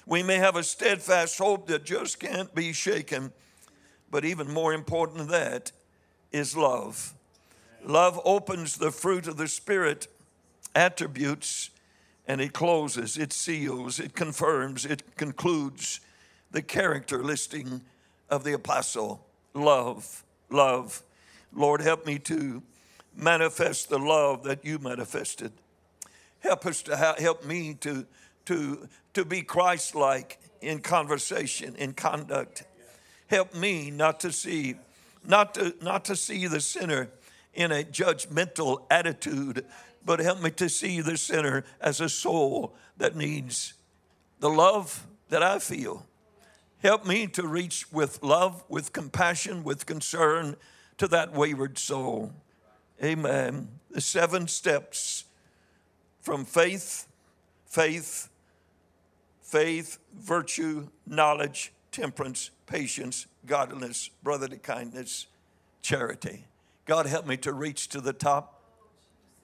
we 0.05 0.21
may 0.21 0.37
have 0.37 0.55
a 0.55 0.63
steadfast 0.63 1.37
hope 1.37 1.67
that 1.67 1.83
just 1.83 2.19
can't 2.19 2.53
be 2.53 2.73
shaken, 2.73 3.31
but 4.11 4.23
even 4.23 4.51
more 4.51 4.73
important 4.73 5.17
than 5.17 5.27
that 5.29 5.71
is 6.31 6.55
love. 6.55 7.13
Love 7.83 8.19
opens 8.25 8.77
the 8.77 8.91
fruit 8.91 9.27
of 9.27 9.37
the 9.37 9.47
Spirit 9.47 10.07
attributes 10.73 11.69
and 12.27 12.41
it 12.41 12.53
closes, 12.53 13.17
it 13.17 13.31
seals, 13.31 13.99
it 13.99 14.15
confirms, 14.15 14.85
it 14.85 15.15
concludes 15.15 15.99
the 16.51 16.61
character 16.61 17.23
listing 17.23 17.81
of 18.29 18.43
the 18.43 18.53
apostle. 18.53 19.25
Love, 19.53 20.23
love. 20.49 21.03
Lord, 21.53 21.81
help 21.81 22.05
me 22.05 22.17
to 22.19 22.63
manifest 23.15 23.89
the 23.89 23.99
love 23.99 24.43
that 24.43 24.65
you 24.65 24.79
manifested. 24.79 25.51
Help 26.39 26.65
us 26.65 26.81
to 26.83 26.97
ha- 26.97 27.15
help 27.17 27.45
me 27.45 27.75
to 27.75 28.05
to, 28.45 28.87
to 29.13 29.25
be 29.25 29.41
Christ 29.41 29.95
like 29.95 30.39
in 30.61 30.79
conversation, 30.79 31.75
in 31.75 31.93
conduct. 31.93 32.63
Help 33.27 33.53
me 33.55 33.91
not 33.91 34.19
to 34.21 34.31
see, 34.31 34.75
not 35.25 35.55
to, 35.55 35.75
not 35.81 36.05
to 36.05 36.15
see 36.15 36.47
the 36.47 36.59
sinner 36.59 37.09
in 37.53 37.71
a 37.71 37.83
judgmental 37.83 38.83
attitude, 38.91 39.65
but 40.03 40.19
help 40.19 40.41
me 40.41 40.51
to 40.51 40.69
see 40.69 41.01
the 41.01 41.17
sinner 41.17 41.63
as 41.81 42.01
a 42.01 42.09
soul 42.09 42.75
that 42.97 43.15
needs 43.15 43.73
the 44.39 44.49
love 44.49 45.05
that 45.29 45.41
I 45.41 45.59
feel. 45.59 46.05
Help 46.79 47.05
me 47.05 47.25
to 47.27 47.47
reach 47.47 47.91
with 47.91 48.21
love, 48.21 48.63
with 48.69 48.93
compassion, 48.93 49.63
with 49.63 49.85
concern 49.85 50.55
to 50.97 51.07
that 51.07 51.33
wayward 51.33 51.77
soul. 51.77 52.31
Amen. 53.03 53.67
The 53.89 54.01
seven 54.01 54.47
steps 54.47 55.25
from 56.21 56.45
faith, 56.45 57.07
faith, 57.65 58.29
faith, 59.45 59.99
virtue, 60.13 60.87
knowledge, 61.05 61.71
temperance, 61.91 62.49
patience, 62.65 63.27
godliness, 63.45 64.09
brotherly 64.23 64.57
kindness, 64.57 65.27
charity. 65.81 66.45
God, 66.85 67.05
help 67.05 67.27
me 67.27 67.37
to 67.37 67.53
reach 67.53 67.87
to 67.89 68.01
the 68.01 68.11
top. 68.11 68.61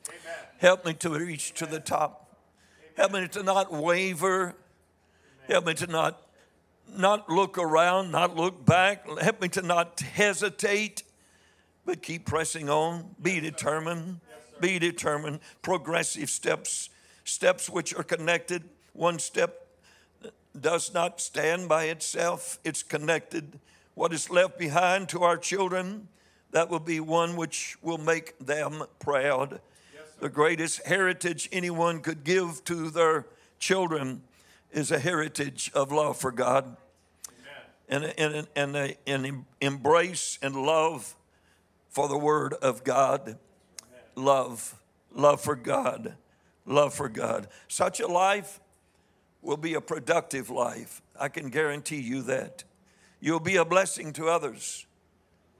Amen. 0.09 0.19
Help 0.57 0.85
me 0.85 0.93
to 0.95 1.09
reach 1.11 1.53
to 1.53 1.67
the 1.67 1.79
top. 1.79 2.35
Help 2.97 3.13
me 3.13 3.27
to 3.27 3.43
not 3.43 3.71
waver. 3.71 4.55
Help 5.47 5.67
me 5.67 5.73
to 5.75 5.87
not 5.87 6.21
not 6.93 7.29
look 7.29 7.57
around, 7.57 8.11
not 8.11 8.35
look 8.35 8.65
back. 8.65 9.07
Help 9.19 9.41
me 9.41 9.47
to 9.49 9.61
not 9.61 10.01
hesitate, 10.01 11.03
but 11.85 12.01
keep 12.01 12.25
pressing 12.25 12.69
on. 12.69 13.15
Be 13.21 13.39
determined. 13.39 14.19
Be 14.59 14.77
determined. 14.77 15.39
Progressive 15.61 16.29
steps, 16.29 16.89
steps 17.23 17.69
which 17.69 17.93
are 17.95 18.03
connected. 18.03 18.63
One 18.93 19.19
step 19.19 19.61
does 20.59 20.93
not 20.93 21.21
stand 21.21 21.69
by 21.69 21.85
itself, 21.85 22.59
it's 22.63 22.83
connected. 22.83 23.59
What 23.93 24.13
is 24.13 24.29
left 24.29 24.57
behind 24.57 25.09
to 25.09 25.23
our 25.23 25.37
children, 25.37 26.07
that 26.51 26.69
will 26.69 26.79
be 26.79 26.99
one 26.99 27.35
which 27.35 27.77
will 27.81 27.97
make 27.97 28.37
them 28.39 28.83
proud. 28.99 29.61
Yes, 29.93 30.03
the 30.19 30.29
greatest 30.29 30.85
heritage 30.85 31.49
anyone 31.51 32.01
could 32.01 32.23
give 32.23 32.63
to 32.65 32.89
their 32.89 33.27
children 33.59 34.23
is 34.71 34.91
a 34.91 34.99
heritage 34.99 35.71
of 35.73 35.91
love 35.91 36.17
for 36.17 36.31
God 36.31 36.77
Amen. 37.89 38.13
and, 38.17 38.47
and, 38.55 38.75
and, 38.75 38.95
and 39.05 39.45
embrace 39.59 40.39
and 40.41 40.55
love 40.55 41.15
for 41.89 42.07
the 42.07 42.17
Word 42.17 42.53
of 42.53 42.83
God. 42.83 43.21
Amen. 43.21 43.37
Love, 44.15 44.81
love 45.13 45.41
for 45.41 45.55
God, 45.55 46.15
love 46.65 46.93
for 46.93 47.09
God. 47.09 47.47
Such 47.67 47.99
a 47.99 48.07
life 48.07 48.60
will 49.41 49.57
be 49.57 49.73
a 49.73 49.81
productive 49.81 50.49
life. 50.49 51.01
I 51.19 51.29
can 51.29 51.49
guarantee 51.49 51.99
you 52.01 52.21
that. 52.23 52.63
You'll 53.19 53.39
be 53.39 53.55
a 53.55 53.65
blessing 53.65 54.13
to 54.13 54.27
others 54.27 54.85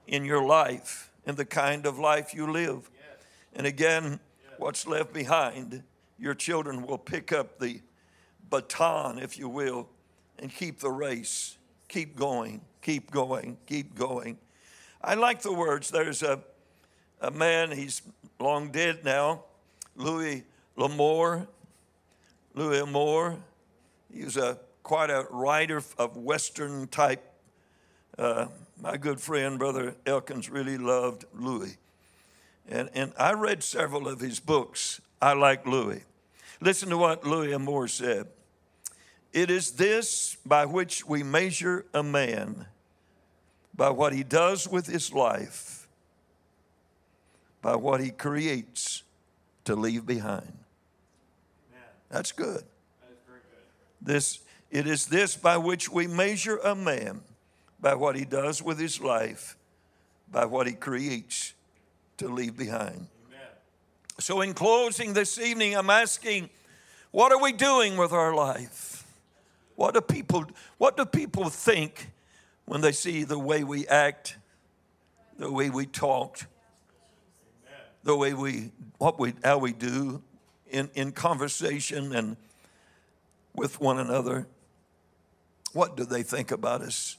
in 0.07 0.25
your 0.25 0.43
life 0.43 1.11
in 1.25 1.35
the 1.35 1.45
kind 1.45 1.85
of 1.85 1.99
life 1.99 2.33
you 2.33 2.51
live. 2.51 2.89
And 3.53 3.67
again, 3.67 4.19
what's 4.57 4.87
left 4.87 5.13
behind, 5.13 5.83
your 6.17 6.33
children 6.33 6.85
will 6.85 6.97
pick 6.97 7.31
up 7.31 7.59
the 7.59 7.81
baton, 8.49 9.19
if 9.19 9.37
you 9.37 9.49
will, 9.49 9.89
and 10.39 10.53
keep 10.53 10.79
the 10.79 10.91
race. 10.91 11.57
Keep 11.87 12.15
going, 12.15 12.61
keep 12.81 13.11
going, 13.11 13.57
keep 13.67 13.95
going. 13.95 14.37
I 15.03 15.15
like 15.15 15.41
the 15.41 15.53
words. 15.53 15.89
There's 15.89 16.23
a, 16.23 16.39
a 17.19 17.31
man, 17.31 17.71
he's 17.71 18.01
long 18.39 18.71
dead 18.71 19.03
now, 19.03 19.43
Louis 19.95 20.43
L'Amour. 20.75 21.47
Louis 22.53 22.81
L'Amour. 22.81 23.37
He 24.13 24.24
was 24.24 24.38
a, 24.38 24.60
quite 24.84 25.10
a 25.10 25.28
writer 25.30 25.82
of 25.97 26.17
Western 26.17 26.88
type. 26.88 27.24
Uh, 28.17 28.47
my 28.80 28.97
good 28.97 29.19
friend, 29.19 29.58
Brother 29.58 29.95
Elkins, 30.06 30.50
really 30.50 30.78
loved 30.78 31.26
Louis. 31.34 31.78
And, 32.67 32.89
and 32.93 33.13
I 33.17 33.34
read 33.34 33.63
several 33.63 34.08
of 34.08 34.19
his 34.19 34.39
books. 34.39 35.02
I 35.21 35.34
like 35.34 35.65
Louis. 35.65 36.04
Listen 36.60 36.89
to 36.89 36.97
what 36.97 37.26
Louis 37.26 37.54
L'Amour 37.54 37.88
said. 37.88 38.28
It 39.34 39.50
is 39.50 39.71
this 39.71 40.38
by 40.45 40.65
which 40.65 41.06
we 41.06 41.24
measure 41.24 41.86
a 41.93 42.04
man 42.04 42.65
by 43.74 43.89
what 43.89 44.13
he 44.13 44.24
does 44.24 44.67
with 44.67 44.88
his 44.88 45.13
life, 45.13 45.88
by 47.62 47.76
what 47.76 48.02
he 48.02 48.12
creates 48.12 49.04
to 49.63 49.76
leave 49.76 50.06
behind. 50.06 50.58
That's 52.10 52.32
good. 52.34 52.63
This, 54.01 54.39
it 54.69 54.87
is 54.87 55.05
this 55.05 55.35
by 55.35 55.57
which 55.57 55.89
we 55.89 56.07
measure 56.07 56.57
a 56.57 56.75
man 56.75 57.21
by 57.79 57.95
what 57.95 58.15
he 58.15 58.25
does 58.25 58.61
with 58.61 58.79
his 58.79 59.01
life, 59.01 59.57
by 60.31 60.45
what 60.45 60.67
he 60.67 60.73
creates 60.73 61.53
to 62.17 62.27
leave 62.27 62.55
behind. 62.55 63.07
Amen. 63.27 63.47
So, 64.19 64.41
in 64.41 64.53
closing 64.53 65.13
this 65.13 65.39
evening, 65.39 65.75
I'm 65.75 65.89
asking, 65.89 66.49
what 67.09 67.31
are 67.31 67.41
we 67.41 67.51
doing 67.51 67.97
with 67.97 68.11
our 68.11 68.33
life? 68.33 69.03
What 69.75 69.95
do 69.95 70.01
people, 70.01 70.45
what 70.77 70.95
do 70.95 71.05
people 71.05 71.49
think 71.49 72.11
when 72.65 72.81
they 72.81 72.91
see 72.91 73.23
the 73.23 73.39
way 73.39 73.63
we 73.63 73.87
act, 73.87 74.37
the 75.37 75.51
way 75.51 75.69
we 75.69 75.87
talk, 75.87 76.45
the 78.03 78.15
way 78.15 78.33
we, 78.33 78.71
what 78.99 79.19
we, 79.19 79.33
how 79.43 79.57
we 79.57 79.73
do 79.73 80.21
in, 80.69 80.89
in 80.93 81.11
conversation 81.11 82.13
and 82.15 82.37
with 83.53 83.79
one 83.79 83.99
another, 83.99 84.47
what 85.73 85.95
do 85.95 86.05
they 86.05 86.23
think 86.23 86.51
about 86.51 86.81
us? 86.81 87.17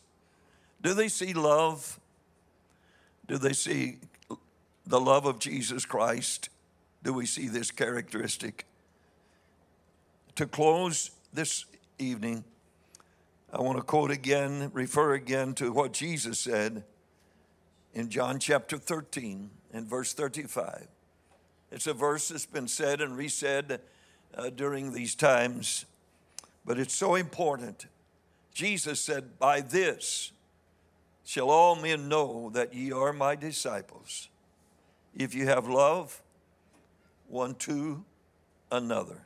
Do 0.83 0.95
they 0.95 1.09
see 1.09 1.33
love? 1.33 2.01
Do 3.27 3.39
they 3.39 3.53
see 3.53 3.99
the 4.87 5.01
love 5.01 5.27
of 5.27 5.39
Jesus 5.39 5.85
Christ? 5.87 6.49
Do 7.03 7.13
we 7.13 7.27
see 7.27 7.49
this 7.49 7.71
characteristic? 7.71 8.67
To 10.37 10.47
close 10.47 11.11
this 11.33 11.67
evening, 11.99 12.45
I 13.53 13.61
want 13.61 13.79
to 13.79 13.83
quote 13.83 14.11
again, 14.11 14.71
refer 14.73 15.15
again 15.15 15.55
to 15.55 15.73
what 15.73 15.93
Jesus 15.93 16.39
said 16.39 16.85
in 17.95 18.09
John 18.09 18.39
chapter 18.39 18.79
13 18.79 19.51
and 19.73 19.87
verse 19.87 20.15
35. 20.15 20.89
It's 21.71 21.87
a 21.87 21.95
verse 21.95 22.29
that's 22.29 22.47
been 22.47 22.69
said 22.69 23.01
and 23.01 23.17
resaid 23.17 23.79
uh, 24.35 24.51
during 24.51 24.93
these 24.93 25.15
times 25.15 25.85
but 26.65 26.79
it's 26.79 26.95
so 26.95 27.15
important. 27.15 27.87
Jesus 28.53 29.01
said, 29.01 29.39
By 29.39 29.61
this 29.61 30.33
shall 31.25 31.51
all 31.51 31.77
men 31.77 32.09
know 32.09 32.51
that 32.51 32.75
ye 32.75 32.93
are 32.93 33.13
my 33.13 33.37
disciples, 33.37 34.29
if 35.15 35.35
you 35.35 35.47
have 35.47 35.69
love 35.69 36.23
one 37.29 37.55
to 37.55 38.05
another. 38.71 39.23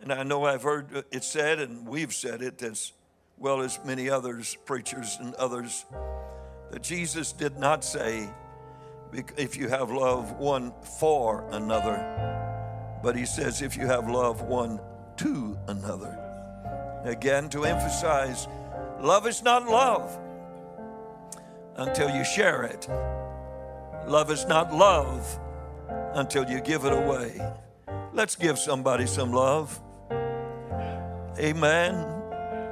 And 0.00 0.12
I 0.12 0.22
know 0.22 0.44
I've 0.44 0.62
heard 0.62 1.04
it 1.10 1.24
said, 1.24 1.60
and 1.60 1.86
we've 1.86 2.12
said 2.12 2.42
it 2.42 2.62
as 2.62 2.92
well 3.38 3.62
as 3.62 3.78
many 3.84 4.10
others, 4.10 4.56
preachers 4.64 5.16
and 5.20 5.34
others, 5.36 5.86
that 6.70 6.82
Jesus 6.82 7.32
did 7.32 7.58
not 7.58 7.84
say, 7.84 8.28
if 9.36 9.56
you 9.56 9.68
have 9.68 9.90
love 9.90 10.32
one 10.32 10.72
for 10.98 11.46
another, 11.52 13.00
but 13.02 13.16
he 13.16 13.26
says, 13.26 13.62
if 13.62 13.76
you 13.76 13.86
have 13.86 14.08
love 14.08 14.42
one 14.42 14.80
to 15.18 15.56
another. 15.68 16.23
Again, 17.04 17.48
to 17.50 17.64
emphasize 17.64 18.48
love 19.00 19.26
is 19.26 19.42
not 19.42 19.68
love 19.68 20.18
until 21.76 22.08
you 22.08 22.24
share 22.24 22.62
it. 22.62 22.88
Love 24.06 24.30
is 24.30 24.46
not 24.46 24.72
love 24.74 25.38
until 26.14 26.48
you 26.48 26.60
give 26.60 26.84
it 26.84 26.92
away. 26.92 27.40
Let's 28.12 28.36
give 28.36 28.58
somebody 28.58 29.06
some 29.06 29.32
love. 29.32 29.80
Amen. 31.38 32.06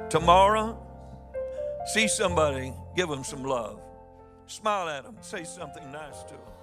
Tomorrow, 0.09 0.79
see 1.93 2.07
somebody, 2.07 2.73
give 2.95 3.09
them 3.09 3.23
some 3.23 3.43
love. 3.43 3.81
Smile 4.47 4.89
at 4.89 5.03
them, 5.03 5.17
say 5.21 5.43
something 5.43 5.91
nice 5.91 6.23
to 6.23 6.33
them. 6.33 6.62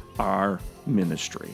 our 0.19 0.59
ministry. 0.85 1.53